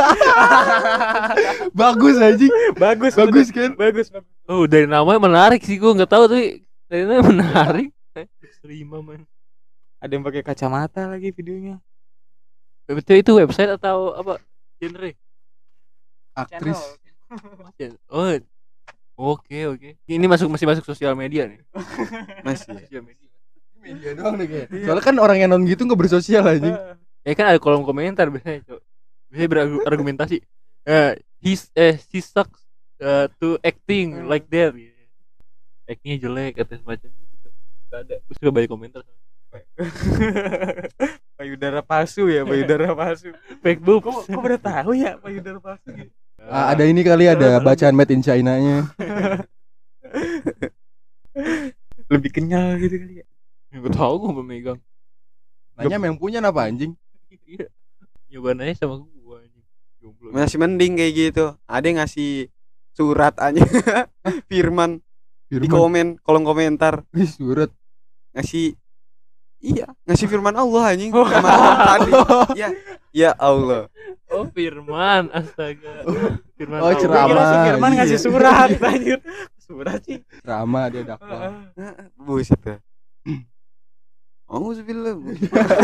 [1.80, 2.48] Bagus anjing.
[2.80, 3.76] bagus Bagus kan?
[3.76, 4.32] bagus bagus.
[4.48, 7.90] Oh dari namanya menarik sih gua nggak tahu tapi dari namanya menarik.
[8.64, 9.28] Terima man.
[10.00, 11.76] Ada yang pakai kacamata lagi videonya.
[12.88, 14.40] Betul itu website atau apa?
[14.80, 15.12] Genre?
[16.40, 16.80] Aktris.
[18.16, 18.32] oh
[19.36, 19.90] oke oke.
[20.08, 21.60] Ini masuk masih masuk sosial media nih.
[22.48, 22.80] Masih.
[22.80, 23.28] sosial media
[23.88, 24.68] Media doang deh kayak.
[24.84, 26.76] Soalnya kan orang yang non gitu nggak bersosial anjing.
[27.28, 28.82] ya kan ada kolom komentar biasanya cok.
[29.32, 29.50] Biasanya
[29.84, 30.38] berargumentasi
[30.88, 32.64] eh he's eh she sucks
[33.00, 34.76] uh, to acting like that.
[35.88, 37.50] Actingnya jelek atau semacam itu
[37.88, 38.16] Gak ada.
[38.20, 39.04] Gue suka banyak komentar
[41.40, 43.32] payudara palsu ya payudara palsu.
[43.64, 44.04] Fake boobs.
[44.04, 46.12] Kok kok pada tahu ya payudara palsu gitu?
[46.48, 48.92] Ah, ada ini kali ada bacaan made in China-nya.
[52.08, 53.27] lebih kenyal gitu kali ya
[53.78, 54.80] Gue tau gue memegang.
[55.78, 56.94] Nanya yang punya apa anjing?
[57.48, 57.72] Iya.
[58.28, 59.64] Nyobain aja sama gua anjing.
[60.04, 60.36] Jomblo.
[60.36, 61.46] Masih mending kayak gitu.
[61.64, 62.52] Ada yang ngasih
[62.92, 63.64] surat aja.
[64.52, 65.00] Firman
[65.48, 65.72] di Firman.
[65.72, 67.72] komen kolom komentar surat.
[68.36, 68.76] ngasih
[69.58, 71.34] Iya, ngasih firman Allah anjing sama
[71.82, 72.12] tadi.
[72.62, 72.70] Ya,
[73.10, 73.90] ya Allah.
[74.30, 76.06] Oh Firman, astaga.
[76.54, 77.00] Firman Oh, Allah.
[77.02, 77.42] ceramah.
[77.42, 77.98] Si Firman iya.
[77.98, 79.20] ngasih surat anjir
[79.58, 81.74] surat sih Rama dia dakwah.
[82.16, 82.78] Buset ya.
[84.48, 85.16] Auzubillah.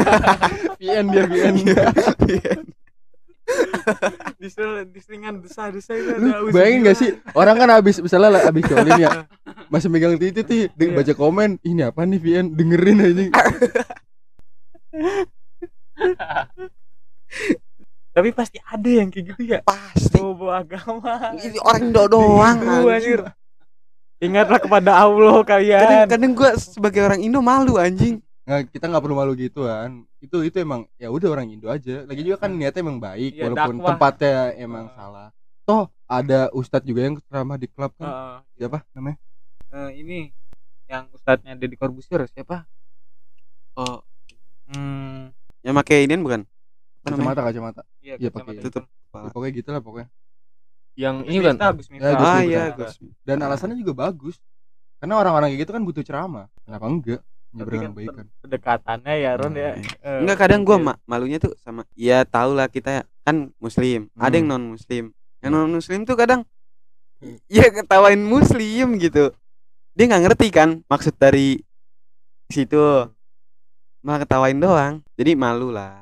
[0.79, 1.55] VN dia VN.
[4.39, 9.27] Disel diselingan desa-desa itu ada bayangin gak sih orang kan habis misalnya habis colim ya
[9.67, 10.95] masih megang titik tuh Iya.
[10.95, 13.23] baca komen ini apa nih VN dengerin aja
[18.13, 20.21] tapi pasti ada yang kayak gitu ya Pasti.
[20.21, 22.57] bawa agama Ini orang Indo doang
[24.23, 28.23] ingatlah kepada Allah kalian Kadang-kadang gua sebagai orang Indo malu anjing.
[28.43, 32.03] Nah, kita nggak perlu malu gituan itu itu emang ya udah orang Indo aja.
[32.07, 33.87] Lagi juga kan niatnya emang baik Iya, walaupun dakwah.
[33.95, 35.27] tempatnya emang salah.
[35.63, 38.07] Toh ada ustadz juga yang ceramah di klub kan?
[38.07, 38.37] Heeh.
[38.59, 39.17] siapa namanya?
[39.73, 40.17] Eh, ini
[40.87, 42.67] yang ustadznya Deddy Corbuzier siapa?
[43.73, 44.05] Oh,
[44.69, 45.33] hmm.
[45.65, 46.41] Yang pakai ini bukan?
[47.03, 47.81] Kacamata kacamata.
[47.99, 48.83] Iya Iya, kacamata pakai tutup.
[48.87, 50.07] Ya, pokoknya gitu lah pokoknya.
[50.93, 51.55] Yang ini kan.
[51.97, 52.63] Ya, Ah iya,
[53.25, 54.37] dan alasannya juga bagus.
[55.01, 56.47] Karena orang-orang kayak gitu kan butuh ceramah.
[56.63, 57.21] Kenapa enggak
[57.55, 59.85] Tapi kan kebaikan pendekatannya ya Ron ya Hmm.
[60.01, 60.85] Eh, Enggak kadang gua iya.
[60.85, 62.91] ma- malunya tuh sama ya tau lah kita
[63.21, 64.57] kan muslim, ada yang Hmm.
[64.57, 65.03] non muslim.
[65.39, 66.41] Yang non muslim tuh kadang
[67.47, 69.29] ya ketawain muslim gitu.
[69.93, 71.61] Dia nggak ngerti kan maksud dari
[72.47, 72.81] situ.
[73.99, 74.99] Malah ketawain doang.
[75.13, 76.01] Jadi malu lah.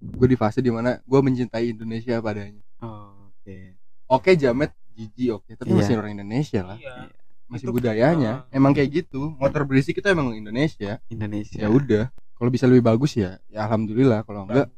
[0.00, 3.76] gue di fase di mana gue mencintai Indonesia padanya Oh, oke.
[4.08, 5.76] oke jamet jijik oke tapi Iya.
[5.76, 7.12] masih orang Indonesia lah Iya.
[7.50, 8.46] Masih Itu- budayanya.
[8.46, 8.54] Ah.
[8.54, 9.34] emang kayak gitu.
[9.34, 11.02] Motor berisik itu emang Indonesia.
[11.06, 11.58] Indonesia.
[11.58, 12.04] ya udah.
[12.32, 14.22] Kalau bisa lebih bagus ya ya alhamdulillah.
[14.22, 14.70] Kalau enggak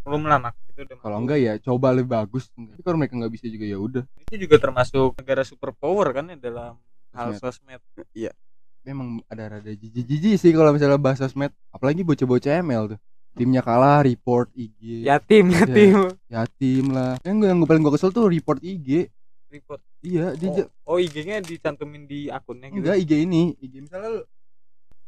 [0.00, 0.54] belum lah mak.
[0.66, 2.48] Itu udah kalau enggak ya coba lebih bagus.
[2.48, 4.02] Tapi kalau mereka nggak bisa juga ya udah.
[4.22, 6.78] Itu juga termasuk negara superpower kan ya dalam
[7.12, 7.82] hal Sosmed.
[7.82, 8.32] sosmed.
[8.80, 11.52] Memang ada rada jijik-jijik sih kalau misalnya bahas sosmed.
[11.68, 13.00] Apalagi bocah-bocah ML tuh.
[13.30, 15.62] Timnya kalah report IG yatim Iya.
[15.62, 17.14] yatim yatim lah.
[17.20, 19.06] Yang gue yang gue paling gue kesel tuh report IG
[19.50, 19.82] report.
[20.00, 20.48] Iya dia
[20.86, 22.80] oh, oh IG-nya dicantumin di akunnya gitu?
[22.86, 23.42] Enggak IG ini.
[23.58, 24.22] IG misalnya lu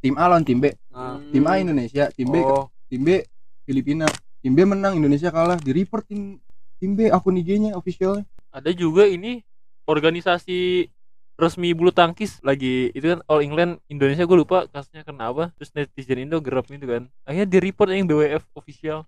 [0.03, 0.75] tim A lawan tim B.
[0.91, 1.23] Ah.
[1.31, 2.69] tim A Indonesia tim B oh.
[2.91, 3.23] Tim B
[3.65, 4.11] Filipina.
[4.43, 5.57] Tim B menang Indonesia kalah.
[5.57, 6.43] Di report tim
[6.83, 8.27] tim B akun IG-nya officialnya.
[8.53, 9.41] Ada juga ini
[9.87, 10.91] organisasi
[11.39, 12.43] resmi bulu tangkis.
[12.43, 16.85] Lagi itu kan All England Indonesia gue lupa kasusnya kenapa terus netizen Indo gerap gitu
[16.85, 17.07] kan.
[17.25, 19.07] Akhirnya di report yang BWF official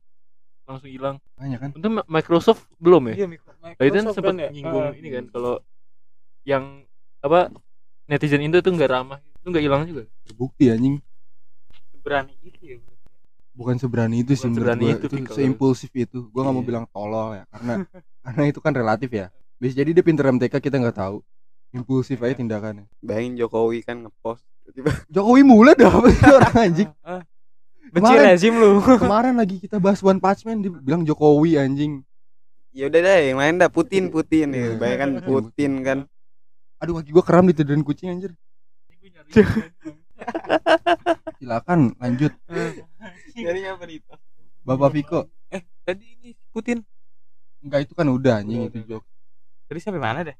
[0.64, 4.34] langsung hilang banyak kan untuk Microsoft belum ya iya Micro- Nah, itu kan Microsoft sempat
[4.34, 4.48] ya?
[4.50, 4.92] nyinggung Ah.
[4.94, 5.54] ini kan kalau
[6.42, 6.64] yang
[7.20, 7.40] apa
[8.04, 10.96] netizen Indo tuh nggak ramah itu nggak hilang juga terbukti anjing
[11.90, 13.02] seberani itu ya berarti.
[13.54, 14.94] bukan seberani itu sih menurut seberani gua.
[14.94, 16.68] itu, itu, Fik, kalau- seimpulsif itu gua nggak mau Iya.
[16.68, 17.74] bilang tolol ya karena
[18.24, 21.20] karena itu kan relatif ya bisa jadi dia pinter MTK kita nggak tahu
[21.70, 22.38] impulsif aja Iya.
[22.38, 27.22] tindakannya Bayangin Jokowi kan ngepost tiba Jokowi mula dah apa sih orang anjing Ah, ah.
[27.94, 28.70] Benci Kemarin- rezim lu.
[29.02, 32.02] kemarin lagi kita bahas One Punch Man dia bilang Jokowi anjing.
[32.74, 34.50] Ya udah deh yang lain dah Putin Putin.
[34.50, 34.74] Ya.
[34.74, 34.82] Iya.
[34.82, 35.98] Bayangkan Putin kan.
[36.82, 38.34] aduh kaki gua kram ditidurin kucing anjir.
[41.38, 42.34] Silakan lanjut.
[43.32, 44.02] Jadi apa nih?
[44.66, 45.20] Bapak Viko.
[45.48, 46.82] Eh tadi ini Putin.
[47.64, 49.04] Enggak itu kan udah anjing Udah, itu jok
[49.64, 50.36] tadi sampai mana deh?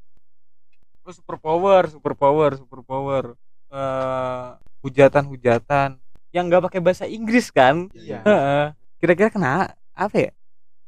[1.01, 3.33] Oh super power super power super power.
[3.73, 4.49] Eh
[4.85, 5.97] hujatan-hujatan
[6.35, 7.87] yang nggak pakai bahasa Inggris kan?
[7.95, 8.21] Iya.
[8.21, 8.65] Heeh.
[8.99, 9.55] kira-kira kena
[9.93, 10.31] apa ya?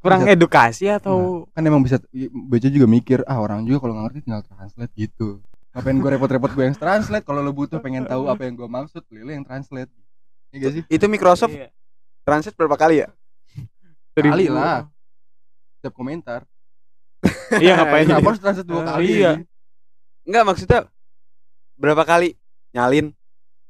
[0.00, 2.00] Kurang Bisa- edukasi atau kan emang bisa
[2.48, 5.38] baca juga mikir ah orang juga kalau nggak ngerti tinggal translate gitu.
[5.70, 7.22] Ngapain gue repot-repot gue yang translate?
[7.22, 9.92] Kalau lo butuh pengen tahu apa yang gue maksud lo yang translate.
[10.48, 10.82] Iya gak sih?
[10.88, 11.68] Itu Microsoft Iya.
[12.24, 13.08] translate berapa kali ya?
[14.16, 14.88] kali lah.
[15.78, 16.42] Setiap komentar.
[17.62, 18.06] Iya ngapain?
[18.08, 19.06] Kenapa harus translate dua Ah, kali.
[19.20, 19.32] Iya.
[20.24, 20.80] Enggak maksudnya
[21.76, 22.34] berapa kali
[22.72, 23.12] nyalin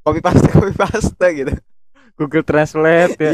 [0.06, 1.50] copy paste copy paste gitu.
[2.14, 3.32] Google Translate ya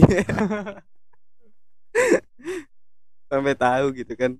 [3.28, 4.36] Sampai tahu gitu kan.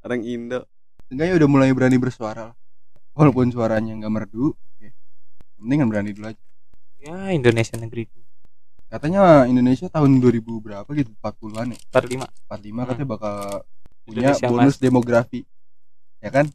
[0.00, 0.64] Orang Indo.
[1.06, 2.56] Seenggaknya udah mulai berani bersuara lah.
[3.12, 4.54] walaupun suaranya nggak merdu
[5.58, 6.38] penting kan berani dulu aja
[7.02, 8.06] ya Indonesia negeri
[8.86, 13.34] katanya Indonesia tahun 2000 berapa gitu 40-an ya 45 45 katanya bakal
[14.06, 14.78] punya Indonesia bonus Mas.
[14.78, 15.40] demografi
[16.22, 16.46] ya kan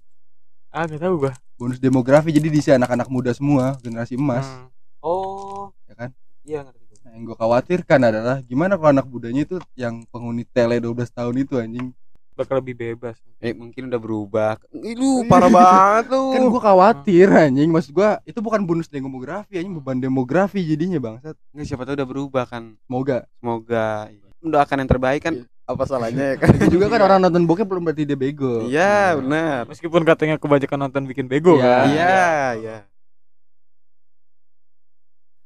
[0.71, 4.71] ah gak tahu gua bonus demografi jadi diisi anak-anak muda semua generasi emas Hmm.
[5.03, 6.09] Oh ya kan
[6.41, 6.97] iya ngerti gua.
[7.03, 11.35] nah, yang gue khawatirkan adalah gimana kalau anak mudanya itu yang penghuni tele 12 tahun
[11.37, 11.91] itu anjing
[12.33, 14.55] bakal lebih bebas Eh mungkin udah berubah.
[14.71, 16.31] Ih, lu parah banget lu.
[16.31, 21.35] kan gua khawatir anjing maksud gua itu bukan bonus demografi anjing beban demografi jadinya bangsat
[21.51, 22.73] Nggak, siapa tahu udah berubah kan.
[22.81, 24.07] semoga Semoga
[24.39, 25.33] mendoakan yang terbaik kan.
[25.37, 25.45] Iya.
[25.63, 26.51] Apa salahnya ya kan?
[26.51, 29.63] Lagi juga kan orang nonton bokep belum berarti dia bego Iya, benar.
[29.63, 31.63] meskipun katanya kebanyakan nonton bikin bego Iya.
[31.63, 32.19] kan Iya,
[32.57, 32.77] iya.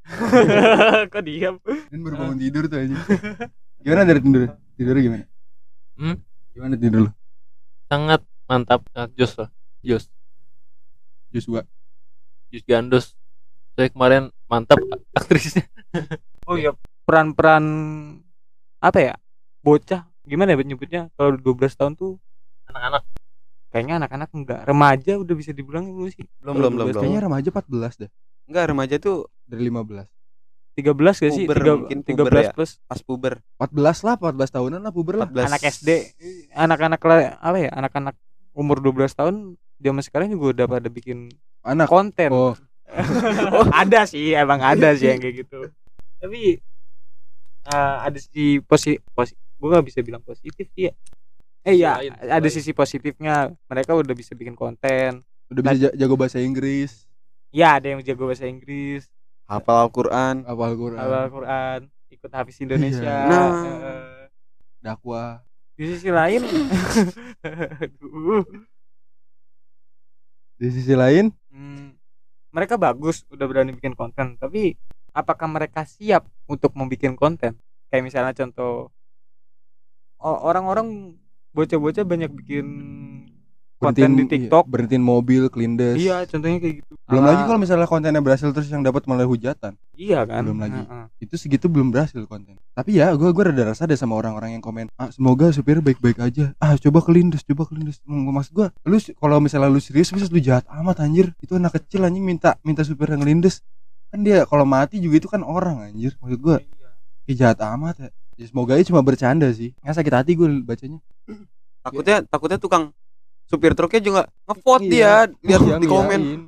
[1.11, 1.59] kok diam
[1.91, 3.01] dan baru bangun tidur tuh anjing.
[3.83, 4.41] Gimana dari tidur?
[4.79, 5.25] Tidur gimana?
[5.99, 6.15] Hmm?
[6.55, 7.11] gimana tidur lu?
[7.91, 8.81] Sangat mantap.
[8.95, 9.49] Sangat jos lah.
[9.83, 10.05] Jos
[11.31, 11.61] Joshua
[12.47, 13.05] jos gandos
[13.75, 14.79] saya kemarin mantap
[15.19, 15.67] aktrisnya.
[16.47, 16.73] Oh iya.
[17.03, 17.63] Peran-peran
[18.81, 19.13] apa ya?
[19.61, 20.07] Bocah.
[20.27, 21.11] Gimana ya nyebutnya?
[21.13, 22.17] Kalau 12 tahun tuh
[22.67, 23.03] anak-anak.
[23.69, 24.61] Kayaknya anak-anak enggak.
[24.65, 26.25] Remaja udah bisa dibilang dulu sih?
[26.41, 27.01] Belum, belum, belum, 12 belum.
[27.03, 28.11] kayaknya remaja 14 dah
[28.47, 30.07] Enggak, remaja tuh dari 15
[30.73, 31.43] 13 gak sih?
[31.43, 32.51] Puber, Tiga- mungkin 13 puber ya.
[32.53, 32.71] plus.
[32.85, 33.33] Pas puber.
[33.57, 35.25] 14 lah 14 tahunan lah puber lah.
[35.25, 35.49] 14.
[35.49, 35.89] anak SD
[36.53, 36.99] anak-anak
[37.35, 37.69] apa ya?
[37.71, 38.15] Anak-anak
[38.53, 39.35] umur 12 tahun
[39.77, 41.87] zaman sekarang juga udah pada bikin anak.
[41.87, 42.29] konten.
[42.35, 42.53] Oh.
[43.67, 45.67] Ada sih emang ada sih yang kayak gitu.
[46.17, 46.61] Tapi
[47.65, 50.93] eh, ada sisi positif posi gue gak bisa bilang positif sih ya.
[51.63, 53.35] Eh ya sisi ada sisi positifnya.
[53.65, 55.19] Mereka udah bisa bikin konten.
[55.49, 57.06] Udah bisa ja- jago bahasa Inggris
[57.57, 59.09] ya ada yang jago bahasa Inggris.
[59.49, 60.45] Hafal Al-Qur'an.
[60.45, 61.79] hafal Quran Al Quran
[62.13, 63.01] ikut Hafiz Indonesia.
[63.01, 63.25] Iya.
[63.25, 63.49] Nah.
[63.65, 64.25] eh,
[64.85, 65.41] dakwah.
[65.73, 66.45] Di sisi lain.
[67.41, 68.45] Aduh,
[70.61, 71.29] di sisi lain?
[71.53, 71.93] Hmm,
[72.53, 74.37] mereka bagus udah berani bikin konten.
[74.37, 74.77] Tapi
[75.13, 77.57] apakah mereka siap untuk membuat konten?
[77.89, 78.91] Kayak misalnya contoh
[80.19, 81.17] orang-orang
[81.53, 82.65] bocah-bocah banyak bikin
[83.77, 85.95] konten di TikTok iya, berhentiin mobil kelindes.
[86.01, 86.93] Iya contohnya kayak gitu.
[87.05, 89.77] Belum Ala- lagi kalau misalnya kontennya berhasil terus yang dapat malah hujatan.
[89.93, 90.41] Iya kan?
[90.45, 90.81] Belum lagi.
[90.81, 91.05] Heeh.
[91.21, 92.57] itu segitu belum berhasil konten.
[92.73, 96.17] Tapi ya gue gue rada rasa deh sama orang-orang yang komen ah semoga supir baik-baik
[96.17, 96.57] aja.
[96.57, 98.01] Ah coba kelindes coba kelindes.
[98.05, 101.37] Maksud gue lu kalau misalnya lu serius bisa lu jahat amat anjir.
[101.37, 103.61] Itu anak kecil anjing minta minta supir yang ngelindes
[104.07, 106.89] kan dia kalau mati juga itu kan orang anjir maksud gue Iya.
[107.27, 108.09] ya jahat amat ya.
[108.37, 109.73] Ya, semoga aja cuma bercanda sih.
[109.81, 111.01] Nggak sakit hati gue bacanya.
[111.81, 112.91] Takutnya takutnya tukang
[113.47, 114.91] supir truknya juga ngevote Iya.
[114.91, 116.19] dia lihat Yang di komen.
[116.19, 116.41] iyain.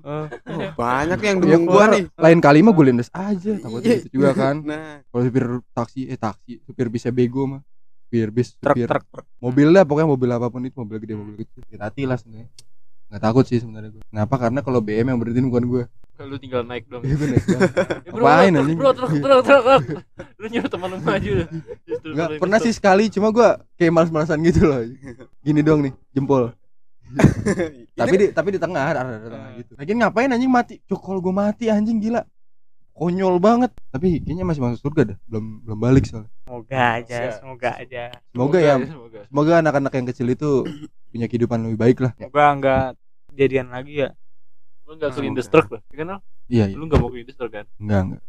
[0.45, 2.03] Eh, Banyak yang Ya, dukung gua nih.
[2.13, 6.17] lain kali mah gue lindes aja takutnya gitu juga kan Nah, kalau supir taksi eh
[6.17, 7.61] taksi supir bisa bego mah
[8.03, 9.05] supir bis truk supir truk
[9.37, 12.51] mobil lah pokoknya mobil apa pun itu mobil gede mobil kecil sakit hati lah sebenarnya
[13.07, 15.83] nggak takut sih sebenarnya gue kenapa karena kalau BM yang berhentiin bukan gue
[16.19, 17.61] lu tinggal naik dong Iya gue naik doang.
[18.11, 18.77] Bro, Ngapain, truk, anjing?
[18.77, 19.83] bro, truk, truk, truk, truk.
[20.35, 21.31] lu nyuruh teman lu maju
[21.87, 22.65] nggak pernah kesel.
[22.65, 24.83] sih sekali cuma gue kayak males-malesan gitu loh
[25.39, 26.51] gini dong nih jempol
[27.99, 29.71] tapi di tapi di tengah ada ada tengah gitu.
[29.75, 30.75] Lagi ngapain anjing mati?
[30.85, 32.21] Cok kalau gue mati anjing gila.
[32.93, 33.71] Konyol banget.
[33.95, 35.17] Tapi kayaknya masih masuk surga dah.
[35.25, 36.31] Belum belum balik soalnya.
[36.45, 38.03] Semoga aja semoga aja.
[38.29, 38.75] Semoga ya.
[38.77, 39.19] semoga.
[39.25, 40.49] semoga anak-anak yang kecil itu
[41.11, 42.11] punya kehidupan lebih baik lah.
[42.19, 42.83] Semoga enggak
[43.33, 44.09] kejadian lagi ya.
[44.85, 45.21] Lu nggak Semoga.
[45.21, 46.19] kelindes truk lah ya kan Al?
[46.49, 46.75] iya iya.
[46.75, 47.65] Lu nggak mau kelindes truk kan?
[47.77, 48.21] Enggak enggak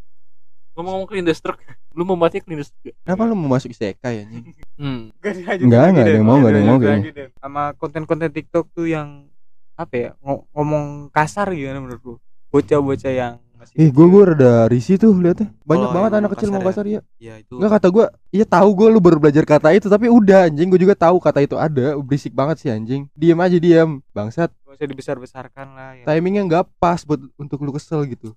[0.80, 1.60] ngomong-ngomong kelindes truk
[1.92, 4.44] lu mau mati kelindes truk kenapa lu mau masuk isekai anjing
[4.80, 5.12] hmm.
[5.60, 7.28] Enggak, enggak ada yang mau, enggak ada yang mau kayaknya.
[7.36, 9.28] Sama konten-konten TikTok tuh yang
[9.76, 12.14] apa ya ngo- ngomong kasar gimana menurut lu?
[12.48, 15.52] Bocah-bocah yang masih Eh, gue gue rada risih tuh liatnya.
[15.62, 16.66] Banyak Oh, banget anak kecil mau ya?
[16.68, 17.00] kasar ya.
[17.20, 17.54] ya itu.
[17.56, 20.80] Enggak kata gue, iya tahu gue lu baru belajar kata itu tapi udah anjing gue
[20.80, 21.96] juga tahu kata itu ada.
[22.00, 23.04] Berisik banget sih anjing.
[23.12, 24.48] Diam aja diam, bangsat.
[24.64, 26.04] gak usah dibesar-besarkan lah ya.
[26.08, 28.32] Timingnya nggak pas buat untuk lu kesel gitu.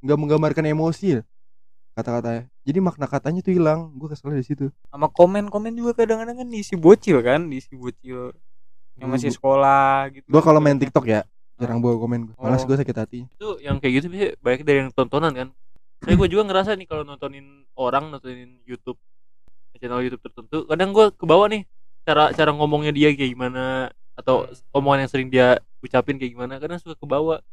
[0.00, 1.22] Nggak menggambarkan emosi ya
[1.92, 2.46] kata-katanya.
[2.62, 3.92] Jadi makna katanya tuh hilang.
[3.94, 4.66] Gue kesel di situ.
[4.86, 8.32] Sama komen-komen juga kadang-kadang kan diisi bocil kan, diisi bocil
[8.96, 10.26] yang masih sekolah gitu.
[10.26, 11.24] Gue kalau main TikTok ya
[11.56, 12.34] jarang bawa komen gue.
[12.36, 12.66] Malas Oh.
[12.66, 13.20] gue sakit hati.
[13.26, 15.48] itu yang kayak gitu biasanya banyak dari yang tontonan kan
[16.00, 18.96] saya gue juga ngerasa nih kalau nontonin orang nontonin YouTube
[19.76, 21.68] channel YouTube tertentu kadang gue ke bawah nih
[22.02, 25.46] cara cara ngomongnya dia kayak gimana atau omongan yang sering dia
[25.80, 27.44] ucapin kayak gimana kadang suka ke bawah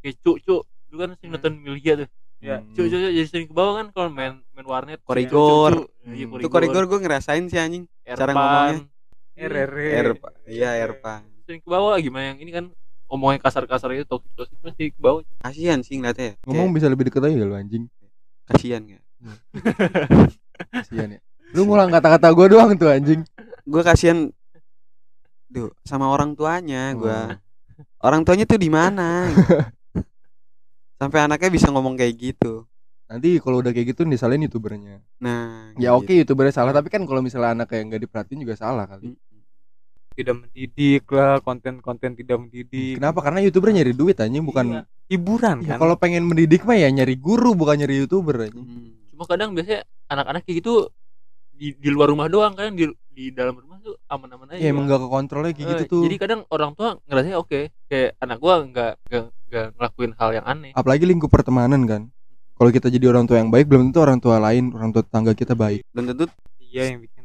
[0.00, 1.36] kayak cuk cuk dulu kan sering Hmm.
[1.36, 2.08] nonton Milia tuh
[2.46, 2.62] Ya.
[2.62, 2.70] Hmm.
[2.72, 5.90] cuk cuk cuk, jadi sering ke bawah kan kalau main main warnet Korigor.
[6.06, 6.38] Iya, Hmm.
[6.38, 7.90] Itu korigor gue ngerasain sih anjing.
[8.06, 8.86] cara ngomongnya.
[9.34, 9.70] RR.
[10.14, 10.28] Erpa.
[10.46, 11.26] Iya, Erpa.
[11.42, 12.64] sering ke bawah gimana yang ini kan
[13.06, 16.34] omongnya kasar-kasar itu toksik toksik masih ke bawah Kasihan sih ngeliatnya.
[16.34, 16.46] ya.
[16.46, 17.90] Ngomong bisa lebih deket aja lu anjing.
[17.90, 18.12] Kayak
[18.48, 19.00] kasihan ya.
[20.72, 21.20] Kasian ya.
[21.50, 23.22] Lu ngulang kata-kata gue doang tuh anjing.
[23.62, 24.30] Gue kasihan
[25.46, 27.38] Duh, sama orang tuanya gua.
[27.38, 27.38] Oh.
[28.02, 29.30] Orang tuanya tuh di mana?
[30.96, 32.64] Sampai anaknya bisa ngomong kayak gitu.
[33.06, 34.98] Nanti kalau udah kayak gitu disalahin youtubernya.
[35.22, 36.02] Nah, Ya gitu.
[36.02, 39.14] oke youtubernya salah tapi kan kalau misalnya anak yang nggak diperhatiin juga salah kali.
[40.16, 42.96] Tidak mendidik lah, konten-konten tidak mendidik.
[42.96, 43.20] Kenapa?
[43.20, 44.82] Karena youtuber nyari duit anjing bukan Iya.
[45.12, 45.78] hiburan Ya, kan?
[45.84, 48.64] kalau pengen mendidik mah ya nyari guru bukan nyari youtuber anjing.
[48.64, 48.90] Hmm.
[49.12, 49.80] cuma kadang biasanya
[50.12, 50.92] anak-anak kayak gitu
[51.56, 54.84] di, di luar rumah doang kan di, di dalam rumah tuh aman-aman aja ya emang
[54.84, 58.36] gak ke kontrolnya kayak gitu Eh, tuh jadi kadang orang tua ngerasanya oke kayak anak
[58.36, 58.92] gua nggak
[59.46, 60.70] nggak ngelakuin hal yang aneh.
[60.74, 62.02] Apalagi lingkup pertemanan kan?
[62.56, 65.36] Kalau kita jadi orang tua yang baik belum tentu orang tua lain orang tua tetangga
[65.36, 65.84] kita baik.
[65.92, 66.24] Belum tentu
[66.58, 67.24] iya yang bikin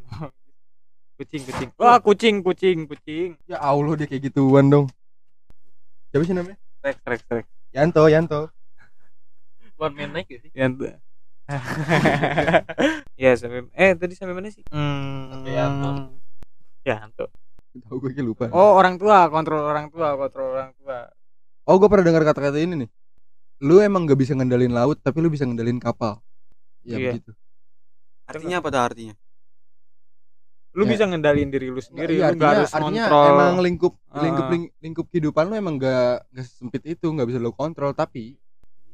[1.17, 1.69] kucing kucing.
[1.79, 3.29] Wah kucing kucing kucing.
[3.47, 4.85] Ya Allah dia kayak gituan dong.
[6.11, 6.59] Siapa sih namanya?
[6.83, 8.51] Rex Rex Rex Yanto Yanto.
[9.79, 10.51] One man naik gak sih?
[10.53, 10.85] Yanto.
[13.21, 14.63] Ya sampai eh tadi sampai mana sih?
[14.73, 15.89] Hmm, Sampai Yanto.
[16.83, 17.25] Yanto.
[17.87, 18.51] Tahu gue lupa.
[18.51, 21.07] Oh orang tua kontrol orang tua kontrol orang tua
[21.65, 22.89] oh gue pernah dengar kata-kata ini nih
[23.61, 26.17] lu emang gak bisa ngendalin laut tapi lu bisa ngendalin kapal
[26.81, 27.13] ya Iya.
[27.13, 27.31] begitu
[28.25, 29.15] artinya apa tuh artinya
[30.71, 30.89] lu Ya.
[30.95, 34.51] bisa ngendalin diri lu sendiri Iya, lu nggak harus artinya kontrol emang lingkup lingkup Ah.
[34.55, 38.39] ling- lingkup kehidupan lu emang gak, gak sempit itu nggak bisa lu kontrol tapi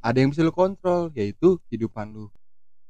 [0.02, 2.26] ada yang bisa lu kontrol yaitu kehidupan lu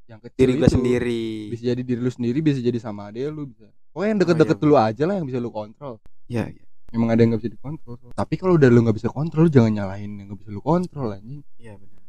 [0.08, 3.44] yang kecil diri gue sendiri bisa jadi diri lu sendiri bisa jadi sama ade lu
[3.52, 4.64] bisa pokoknya yang deket-deket iya.
[4.64, 6.64] dulu aja lah yang bisa lu kontrol ya, ya.
[6.94, 7.96] Emang ada yang nggak bisa dikontrol.
[8.16, 11.12] Tapi kalau udah lu nggak bisa kontrol lu jangan nyalahin yang nggak bisa lu kontrol
[11.12, 11.44] anjing.
[11.60, 12.04] Iya benar.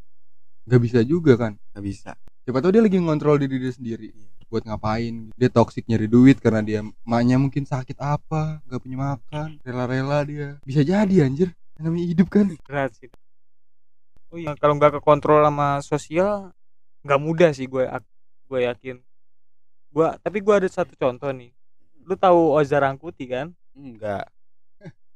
[0.69, 1.57] nggak bisa juga kan?
[1.73, 2.13] Gak bisa.
[2.45, 4.13] siapa tahu dia lagi ngontrol diri dia sendiri
[4.49, 5.33] buat ngapain.
[5.37, 10.49] Dia toksik nyari duit karena dia maknya mungkin sakit apa nggak punya makan rela-rela dia.
[10.65, 11.53] Bisa jadi anjir.
[11.79, 12.53] Namanya hidup kan?
[12.65, 13.13] Berat sih.
[14.29, 16.53] Oh iya kalau nggak kekontrol sama sosial
[17.01, 17.85] nggak mudah sih gue
[18.49, 18.97] gue yakin.
[19.93, 21.53] Gue tapi gue ada satu contoh nih.
[22.09, 23.53] Lu tahu Oza Rangkuti kan?
[23.77, 24.29] Enggak.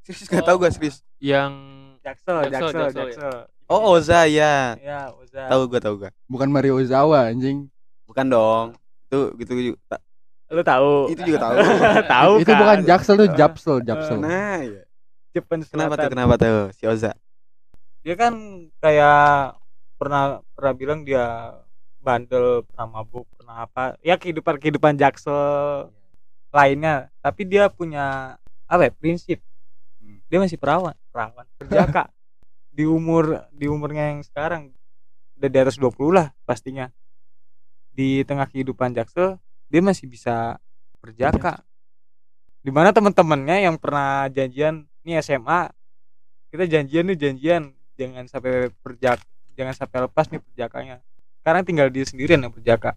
[0.03, 0.97] Serius gak tau gue serius.
[1.23, 1.53] yang
[2.03, 3.37] Jaksel Jaksel, Jaksel Jaksel, Jaksel,
[3.71, 4.75] Oh Oza ya.
[4.77, 6.11] ya Oza Tahu gue tahu gue.
[6.27, 7.71] bukan Mario Ozawa anjing
[8.05, 8.67] Bukan dong.
[9.09, 9.79] Itu gitu juga.
[9.89, 10.05] ta-
[10.53, 11.55] lu tahu Itu juga tahu.
[12.13, 12.59] tahu itu kan?
[12.61, 14.83] bukan Jaksel tuh Japsel Japsel Nah, ya.
[15.33, 16.11] Jepang Kenapa tuh?
[16.13, 17.15] Kenapa tuh si Oza?
[18.03, 18.35] dia kan
[18.83, 19.55] kayak
[19.95, 21.55] pernah pernah bilang dia
[22.03, 25.87] bandel pernah mabuk pernah apa ya kehidupan kehidupan jaksel
[26.51, 28.35] lainnya tapi dia punya
[28.67, 29.39] apa ya prinsip
[30.27, 30.97] dia masih perawan.
[31.15, 31.47] Perawan.
[31.57, 32.11] Perjaka
[32.77, 34.73] di umur di umurnya yang sekarang
[35.39, 36.91] udah di atas 20 lah pastinya.
[37.93, 39.37] Di tengah kehidupan jaksel
[39.69, 40.61] dia masih bisa
[41.01, 41.65] perjaka
[42.63, 45.73] di mana teman-temannya yang pernah janjian nih SMA
[46.53, 47.63] kita janjian nih janjian.
[47.93, 49.21] Jangan sampai perjak
[49.53, 51.05] jangan sampai lepas nih perjakanya
[51.43, 52.95] sekarang tinggal dia sendirian yang perjaka.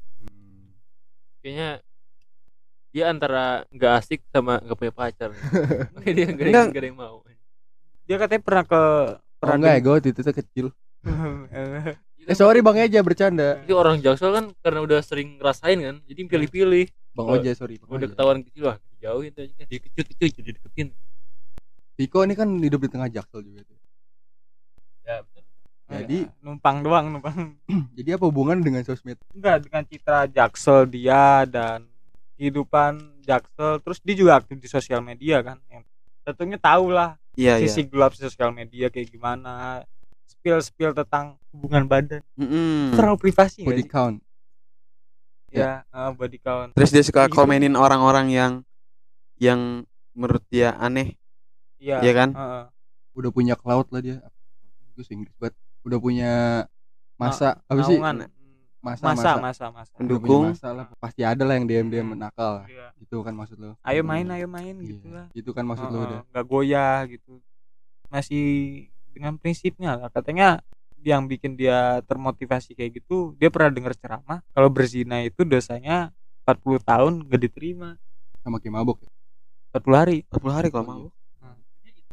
[1.41, 1.81] Kayaknya
[2.95, 5.29] dia antara nggak asik sama nggak punya pacar
[5.93, 6.65] Makanya dia nggak ada Enggak.
[6.81, 7.19] yang- mau
[8.01, 10.67] dia katanya pernah ke oh, pernah enggak ya gue waktu itu tuh kecil
[11.03, 11.91] Iya
[12.31, 16.19] eh sorry bang Eja bercanda Jadi orang Jaksel kan karena udah sering ngerasain kan, jadi
[16.23, 16.85] pilih-pilih.
[17.11, 19.53] bang Oh, Oja sorry Bang Udah ketahuan kecil lah, dijauhin tuh aja.
[19.61, 20.87] Dia kecil-kecil jadi deketin.
[21.93, 23.77] Viko ini kan hidup di tengah Jaksel juga tuh
[25.01, 25.45] Ya, bener.
[26.01, 27.53] jadi numpang doang numpang
[27.97, 31.85] jadi apa hubungan dengan sosmed enggak dengan citra jaksel dia dan
[32.35, 35.83] kehidupan jaksel terus dia juga aktif di sosial media kan yang
[36.21, 37.67] tentunya tahu lah Iya iya.
[37.67, 39.83] sisi gelap sosial media kayak gimana
[40.25, 42.95] spill spill tentang hubungan badan Mm-mm.
[42.95, 44.19] terlalu privasi body count
[45.51, 47.35] ya eh, body count Terus dia suka Gitu.
[47.35, 48.53] komenin orang-orang yang
[49.35, 49.83] yang
[50.15, 51.19] menurut dia aneh,
[51.75, 52.31] iya ya kan?
[52.31, 52.63] Heeh.
[53.15, 54.23] udah punya cloud lah dia
[54.95, 56.31] gue Inggris banget udah punya
[57.15, 58.31] masa apa sih Naungan.
[58.85, 60.45] Masa masa masa, masa Pendukung.
[60.45, 62.21] masa lah pasti ada lah yang DM DM Hmm.
[62.21, 62.93] nakal Iya.
[62.95, 65.97] itu kan maksud lo ayo main ayo main Iya, gitu lah itu kan maksud lo
[65.97, 67.41] Heeh, udah nggak goyah gitu
[68.07, 68.45] masih
[69.09, 70.61] dengan prinsipnya lah katanya
[71.01, 76.13] yang bikin dia termotivasi kayak gitu dia pernah dengar ceramah kalau berzina itu dosanya
[76.45, 77.97] 40 tahun gak diterima
[78.39, 79.11] sama kayak mabok ya?
[79.73, 81.13] 40 hari 40 hari kalau Oh, mabok.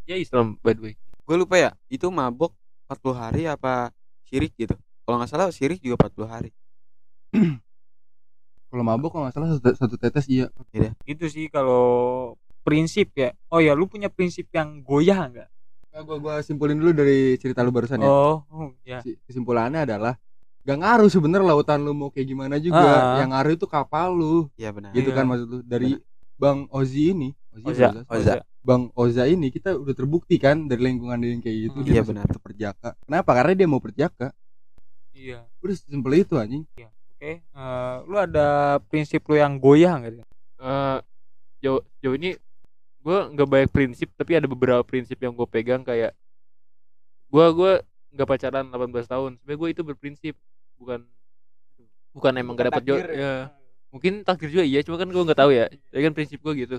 [0.02, 0.94] Dia Islam by the way.
[1.22, 2.50] Gue lupa ya, itu mabok
[2.90, 3.94] 40 hari apa
[4.26, 4.74] syirik gitu.
[5.04, 6.50] Kalau nggak salah syirik juga 40 hari.
[8.70, 10.48] kalau mabok kalau nggak salah satu, satu tetes iya.
[11.04, 13.32] Itu sih kalau prinsip ya.
[13.48, 15.48] Oh ya lu punya prinsip yang goyah nggak?
[15.92, 18.08] Nah, gua gua simpulin dulu dari cerita lu barusan ya.
[18.08, 19.04] Oh, oh ya.
[19.04, 20.16] Si- kesimpulannya adalah
[20.62, 22.80] gak ngaruh sebenernya lautan lu mau kayak gimana juga.
[22.80, 23.18] Ah.
[23.20, 24.48] yang ngaruh itu kapal lu.
[24.54, 24.92] Iya benar.
[24.92, 25.16] gitu Iya.
[25.16, 25.58] kan maksud lu.
[25.60, 25.98] Dari
[26.34, 28.08] bang Ozi ini Ozi Oza, Oza?
[28.08, 28.34] Oza.
[28.62, 31.76] bang Oza ini kita udah terbukti kan dari lingkungan dia yang kayak gitu.
[31.76, 31.84] Hmm.
[31.84, 32.26] dia Iya, masuk benar.
[32.40, 32.88] perjaka.
[33.04, 33.30] Kenapa?
[33.34, 34.26] Karena dia mau perjaka.
[35.12, 35.44] Iya.
[35.60, 36.64] Udah simpel itu anjing
[37.22, 38.46] oke Eh, lu ada
[38.90, 40.26] prinsip lu yang goyah nggak Din?
[40.58, 40.98] Eh,
[41.62, 42.34] jauh jauh ini
[42.98, 46.14] gue nggak banyak prinsip tapi ada beberapa prinsip yang gue pegang kayak
[47.30, 47.72] gue gue
[48.12, 49.30] nggak pacaran 18 tahun.
[49.38, 50.34] Sebenarnya gue itu berprinsip
[50.74, 51.00] bukan
[52.12, 53.48] bukan emang gak dapet jodoh ya.
[53.88, 55.70] Mungkin takdir juga iya cuma kan gue nggak tahu ya.
[55.70, 56.76] Tapi kan prinsip gue gitu.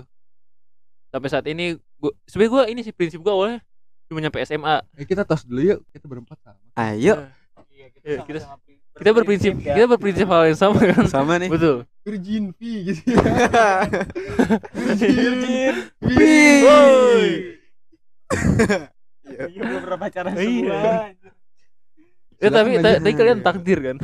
[1.08, 3.64] Sampai saat ini gue sebenarnya gue ini sih prinsip gue awalnya
[4.04, 5.80] cuma nyampe SMA eh kita tos dulu yuk.
[5.88, 6.60] Kita berempat sama.
[6.76, 7.16] Ayo.
[7.16, 7.32] Iya,
[7.74, 11.04] Iya, kita kita- sama-sama pri- kita berprinsip kita berprinsip hal yang sama kan?
[11.06, 11.48] Sama nih.
[11.48, 11.82] betul.
[12.00, 13.10] Virgin V gitu.
[14.76, 15.74] Virgin.
[16.60, 17.28] Woi.
[19.24, 20.38] Iya belum pernah pacaran Iya.
[20.38, 20.82] semua.
[22.36, 23.00] ya tapi Silakan ta- aja.
[23.00, 23.96] tapi kalian takdir kan?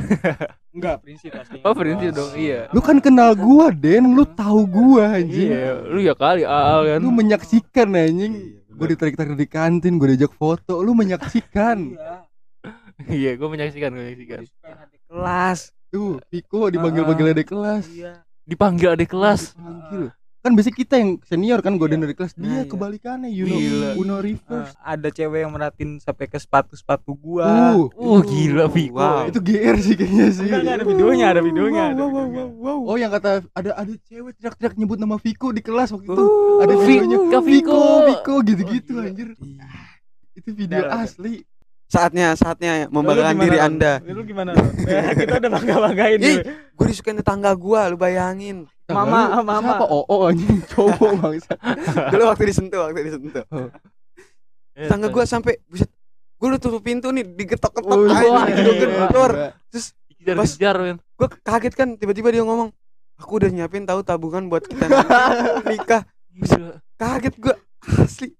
[0.71, 1.57] Enggak, prinsip pasti.
[1.61, 2.65] oh prinsip dong iya.
[2.69, 4.11] Lu kan kenal gua Den.
[4.11, 5.51] Lu tahu gua anjing.
[5.51, 6.99] iya lu ya kali Aal kan?
[6.99, 8.33] Lu menyaksikan anjing.
[8.33, 11.95] Iya, gua ditarik-tarik di kantin gua diajak foto lu menyaksikan
[13.13, 14.39] iya gue menyaksikan gue menyaksikan
[15.05, 15.59] kelas.
[15.87, 18.13] tuh Piko dipanggil-panggil ada kelas Iya.
[18.41, 20.09] dipanggil adik kelas Panggil.
[20.39, 22.63] kan biasanya kita yang senior kan gua dari kelas Nah, dia iya.
[22.65, 23.89] kebalikannya you know Gila.
[23.95, 27.45] Uno reverse Ah, ada cewek yang merhatiin sampai ke sepatu-sepatu gua.
[27.75, 29.27] uh uh gila Viko Wow.
[29.27, 32.45] itu GR sih kayaknya sih Enggak, enggak, ada videonya, ada videonya, ada Wow, wow, videonya.
[32.57, 32.89] wow, wow.
[32.89, 36.57] oh yang kata ada ada cewek teriak-teriak nyebut nama Viko di kelas waktu itu Uh,
[36.59, 38.33] ada videonya Viko Viko.
[38.41, 39.07] Gitu-gitu Oh, gila.
[39.07, 39.65] anjir Iya.
[40.33, 41.45] itu video asli
[41.91, 43.59] Saatnya, saatnya membanggakan Lu diri?
[43.59, 43.99] Anda.
[43.99, 44.55] Lu gimana?
[44.87, 46.51] Eh, kita udah bangga-banggain Ih, dulu.
[46.71, 48.63] gue disukain tetangga gua, lu bayangin.
[48.87, 49.75] Mama, Lu mama.
[49.75, 51.51] siapa oo anjing cowok bangsa
[52.07, 53.43] Dulu waktu disentuh, waktu disentuh.
[54.71, 55.91] Eh, Tetangga gua sampai buset.
[56.39, 58.95] Gua udah tutup pintu nih, digetok-getok Oh, aja, wah, gitu, gila.
[59.05, 59.31] gedor.
[59.67, 60.57] Terus kejar Pas-
[61.13, 62.71] gua kaget kan tiba-tiba dia ngomong,
[63.15, 64.87] "Aku udah nyiapin tahu tabungan buat kita
[65.69, 66.79] nikah." Gila.
[66.95, 67.55] Kaget gua.
[67.99, 68.31] Asli.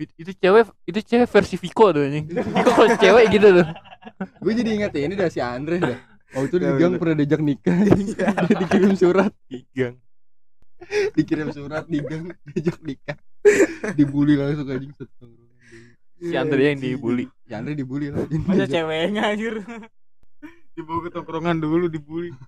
[0.00, 3.66] It- itu cewek itu cewek versi Viko tuh anjing Viko kalau cewek gitu tuh
[4.42, 5.98] gue jadi ingat ya ini dah si Andre dah
[6.32, 7.00] oh itu di Ya, gang bener.
[7.04, 9.94] pernah diajak nikah dia dikirim surat Tigang.
[11.12, 13.16] dikirim surat di gang diajak nikah
[13.92, 15.28] dibully langsung anjing satu
[16.16, 18.42] si Andre yang dibully si Andre dibully lah anjing.
[18.44, 19.60] Masa ceweknya anjir.
[20.70, 22.32] Dibawa ke tongkrongan dulu dibully.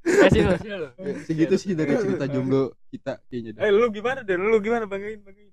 [0.00, 0.88] kasih lo kasih lo
[1.22, 3.60] segitu sih dari cerita jomblo kita kayaknya dah.
[3.62, 4.34] Eh lu gimana deh?
[4.34, 5.52] Lu gimana banggain banggain?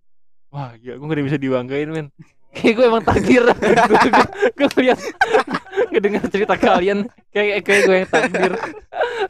[0.49, 2.07] Wah gila gue gak bisa dibanggain men
[2.57, 3.43] kayak gue emang takdir
[4.57, 4.99] gue ngeliat
[5.93, 8.51] ngedengar cerita kalian kayak kayak gue yang takdir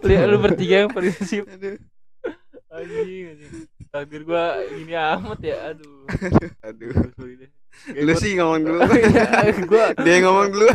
[0.05, 1.75] lihat lu bertiga yang prinsip Aduh.
[2.71, 3.53] anjing anjing
[3.89, 4.43] takdir gue
[4.79, 5.97] gini amat ya aduh
[6.63, 6.91] Aduh.
[7.15, 7.49] Sorry deh.
[7.99, 8.79] Lu sih ngomong dulu.
[9.71, 10.67] gue Dia yang ngomong dulu.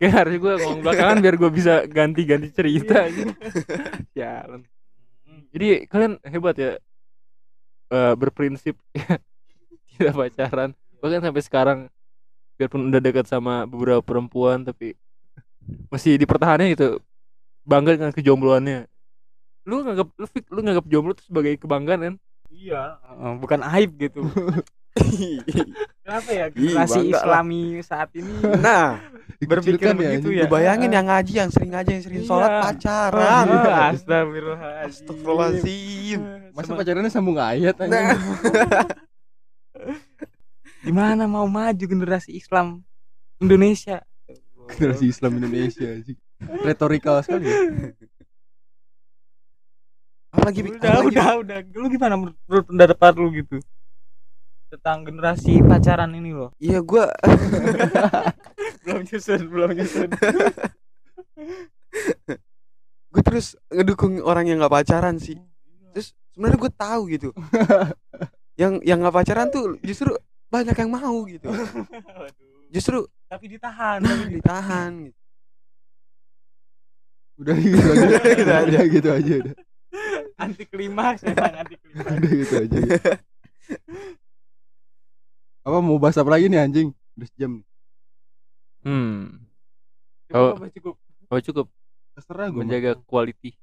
[0.00, 3.32] kayak harus gue ngomong belakangan biar gue bisa ganti-ganti cerita gitu.
[4.12, 4.64] Sialan.
[5.52, 6.70] Jadi kalian hebat ya
[7.90, 8.78] Eh, berprinsip
[9.90, 10.70] tidak pacaran.
[11.02, 11.78] Bahkan sampai sekarang
[12.54, 14.94] biarpun udah dekat sama beberapa perempuan tapi
[15.90, 17.02] masih dipertahankan gitu.
[17.66, 18.86] Bangga dengan kejombloannya.
[19.66, 22.14] Lu nganggap lu, lu nganggap jomblo itu sebagai kebanggaan kan?
[22.50, 22.98] Iya,
[23.42, 24.22] bukan aib gitu.
[26.04, 27.22] Kenapa ya generasi lah.
[27.22, 28.98] Islami saat ini Nah,
[29.40, 30.44] berpikir Dikucilkan begitu ya?
[30.46, 32.28] bayangin yang ngaji, yang sering ngaji, yang sering Iya.
[32.28, 33.44] sholat pacaran.
[33.46, 34.90] Ah, Astagfirullahaladzim.
[34.90, 36.20] Astagfirullahaladzim.
[36.50, 38.18] masa pacarannya sambung ayat anjing Nah.
[40.82, 42.80] Gimana mau maju generasi Islam
[43.38, 44.00] Indonesia?
[44.70, 46.18] generasi Islam Indonesia anjing
[46.60, 47.58] retorikal sekali ya.
[50.30, 51.58] Apalagi udah, apalagi- udah, udah.
[51.74, 53.56] Lu gimana menurut, menurut pendapat lu gitu?
[54.70, 56.54] Tentang generasi pacaran ini loh.
[56.56, 57.10] Iya, gua
[58.86, 60.08] Belum nyusun, belum nyusun.
[63.10, 65.34] gue terus ngedukung orang yang nggak pacaran sih.
[65.90, 67.28] Terus sebenarnya gue tahu gitu.
[68.60, 70.14] yang yang nggak pacaran tuh justru
[70.46, 71.50] banyak yang mau gitu.
[72.70, 73.98] Justru Tapi ditahan.
[73.98, 75.18] nah, ditahan gitu.
[77.40, 78.60] udah gitu aja Gitu aja.
[78.68, 79.54] udah gitu aja udah
[80.36, 82.04] Anti klimaks, anti klimaks.
[82.04, 82.78] udah gitu aja
[85.60, 86.88] apa mau bahas apa lagi nih anjing?
[87.16, 87.66] Udah sejam nih.
[88.80, 89.44] Hmm.
[90.26, 90.52] Cukup Oh.
[90.56, 90.94] apa cukup?
[91.30, 91.66] oh cukup.
[92.16, 93.54] Terserah gue menjaga quality.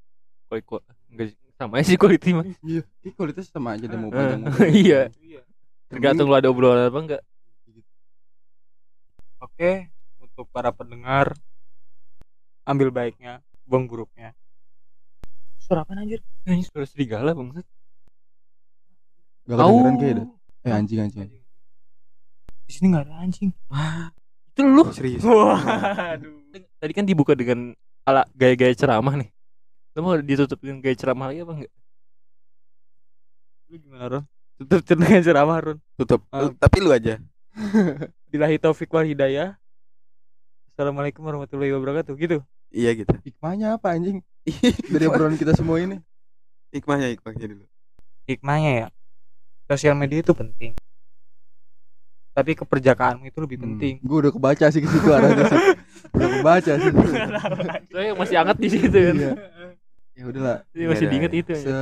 [0.48, 0.68] Quality
[1.12, 1.28] enggak
[1.58, 4.70] sama aja sih quality mah iya ini kualitas sama aja deh mau panjang mau pendek.
[4.78, 5.10] iya.
[5.18, 5.42] Iya.
[5.90, 7.24] tergantung lu ada obrolan apa enggak.
[9.38, 11.34] Oke, untuk para pendengar
[12.66, 14.34] ambil baiknya, buang buruknya.
[15.62, 16.22] Suara apa anjir?
[16.46, 17.68] ini suara serigala bang gak
[19.48, 20.28] kedengeran kayak dah
[20.68, 21.28] eh anjing anjing
[22.68, 23.52] Di sini nggak ada anjing.
[24.52, 25.24] itu lu Serius.
[25.24, 26.36] Waduh.
[26.82, 29.30] tadi kan dibuka dengan ala gaya-gaya ceramah nih
[29.98, 31.74] lu mau ditutup dengan gaya ceramah lagi apa enggak
[33.68, 34.24] Lu gimana, Ron?
[34.64, 35.78] Tutup dengan ceramah, Ron.
[36.00, 36.22] Tutup.
[36.32, 36.48] Ah.
[36.56, 37.20] Tapi lu aja.
[38.32, 39.60] Bilahi taufik wal hidayah.
[40.72, 42.16] Assalamualaikum warahmatullahi wabarakatuh.
[42.16, 42.40] Gitu.
[42.72, 43.16] Iya gitu.
[43.24, 44.20] hikmahnya apa anjing
[44.92, 46.04] dari obrolan kita semua ini
[46.76, 47.66] Hikmahnya hikmahnya dulu.
[48.28, 48.88] Hikmahnya ya.
[49.72, 50.76] Sosial media itu penting.
[52.38, 53.98] Tapi keperjakaanmu itu lebih penting.
[53.98, 55.60] gue udah kebaca sih ke situ arahnya sih
[56.14, 56.92] udah kebaca sih
[57.92, 59.32] saya masih hangat di situ kan Iya.
[60.14, 61.42] ya udahlah Jadi masih Iya, diinget iya.
[61.42, 61.78] itu se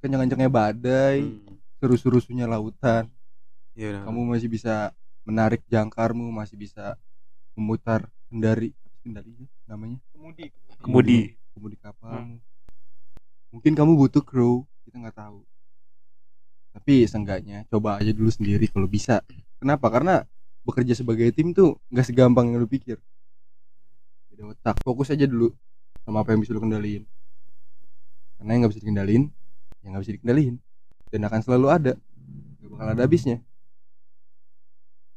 [0.00, 1.60] kencang-kencangnya badai Hmm.
[1.76, 3.12] seru-serusunya lautan
[3.74, 4.02] Iya udah.
[4.06, 6.96] kamu masih bisa menarik jangkarmu masih bisa
[7.52, 9.32] memutar kendari kendari
[9.64, 10.48] namanya kemudi
[10.78, 11.20] Kemudi.
[11.52, 12.40] kemudi kapal Hmm.
[13.50, 15.44] mungkin kamu butuh kru kita nggak tahu
[16.70, 19.20] tapi seenggaknya coba aja dulu sendiri kalau bisa
[19.60, 19.86] kenapa?
[19.92, 20.24] Karena
[20.64, 22.96] bekerja sebagai tim tuh nggak segampang yang lu pikir.
[24.32, 24.76] Beda otak.
[24.82, 25.52] Fokus aja dulu
[26.02, 27.04] sama apa yang bisa lu kendaliin.
[28.40, 29.22] Karena yang nggak bisa dikendalin
[29.80, 30.54] yang nggak bisa dikendalin
[31.12, 31.92] dan akan selalu ada.
[32.60, 33.36] Gak bakal ada habisnya.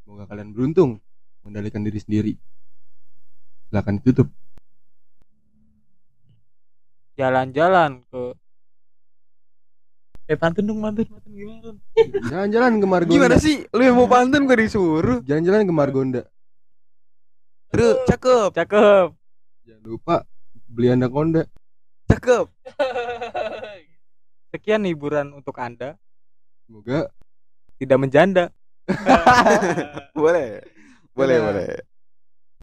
[0.04, 1.00] Semoga kalian beruntung
[1.44, 2.34] mengendalikan diri sendiri.
[3.68, 4.28] Silahkan ditutup.
[7.14, 8.34] Jalan-jalan ke
[10.34, 11.70] eh pantun dong pantun pantun gimana
[12.26, 13.70] jalan-jalan ke Margonda Gimana sih?
[13.70, 15.22] Lu yang mau pantun gue disuruh.
[15.22, 16.22] jalan-jalan ke Margonda
[17.70, 19.08] Ru, cakep, cakep
[19.64, 20.16] jangan lupa
[20.66, 21.46] beli anaconda
[22.10, 22.50] cakep.
[24.50, 26.02] sekian hiburan untuk anda
[26.66, 27.14] semoga
[27.78, 28.46] tidak menjanda
[30.18, 30.60] Boleh.
[31.16, 31.46] Boleh, Dadah.
[31.48, 31.70] boleh.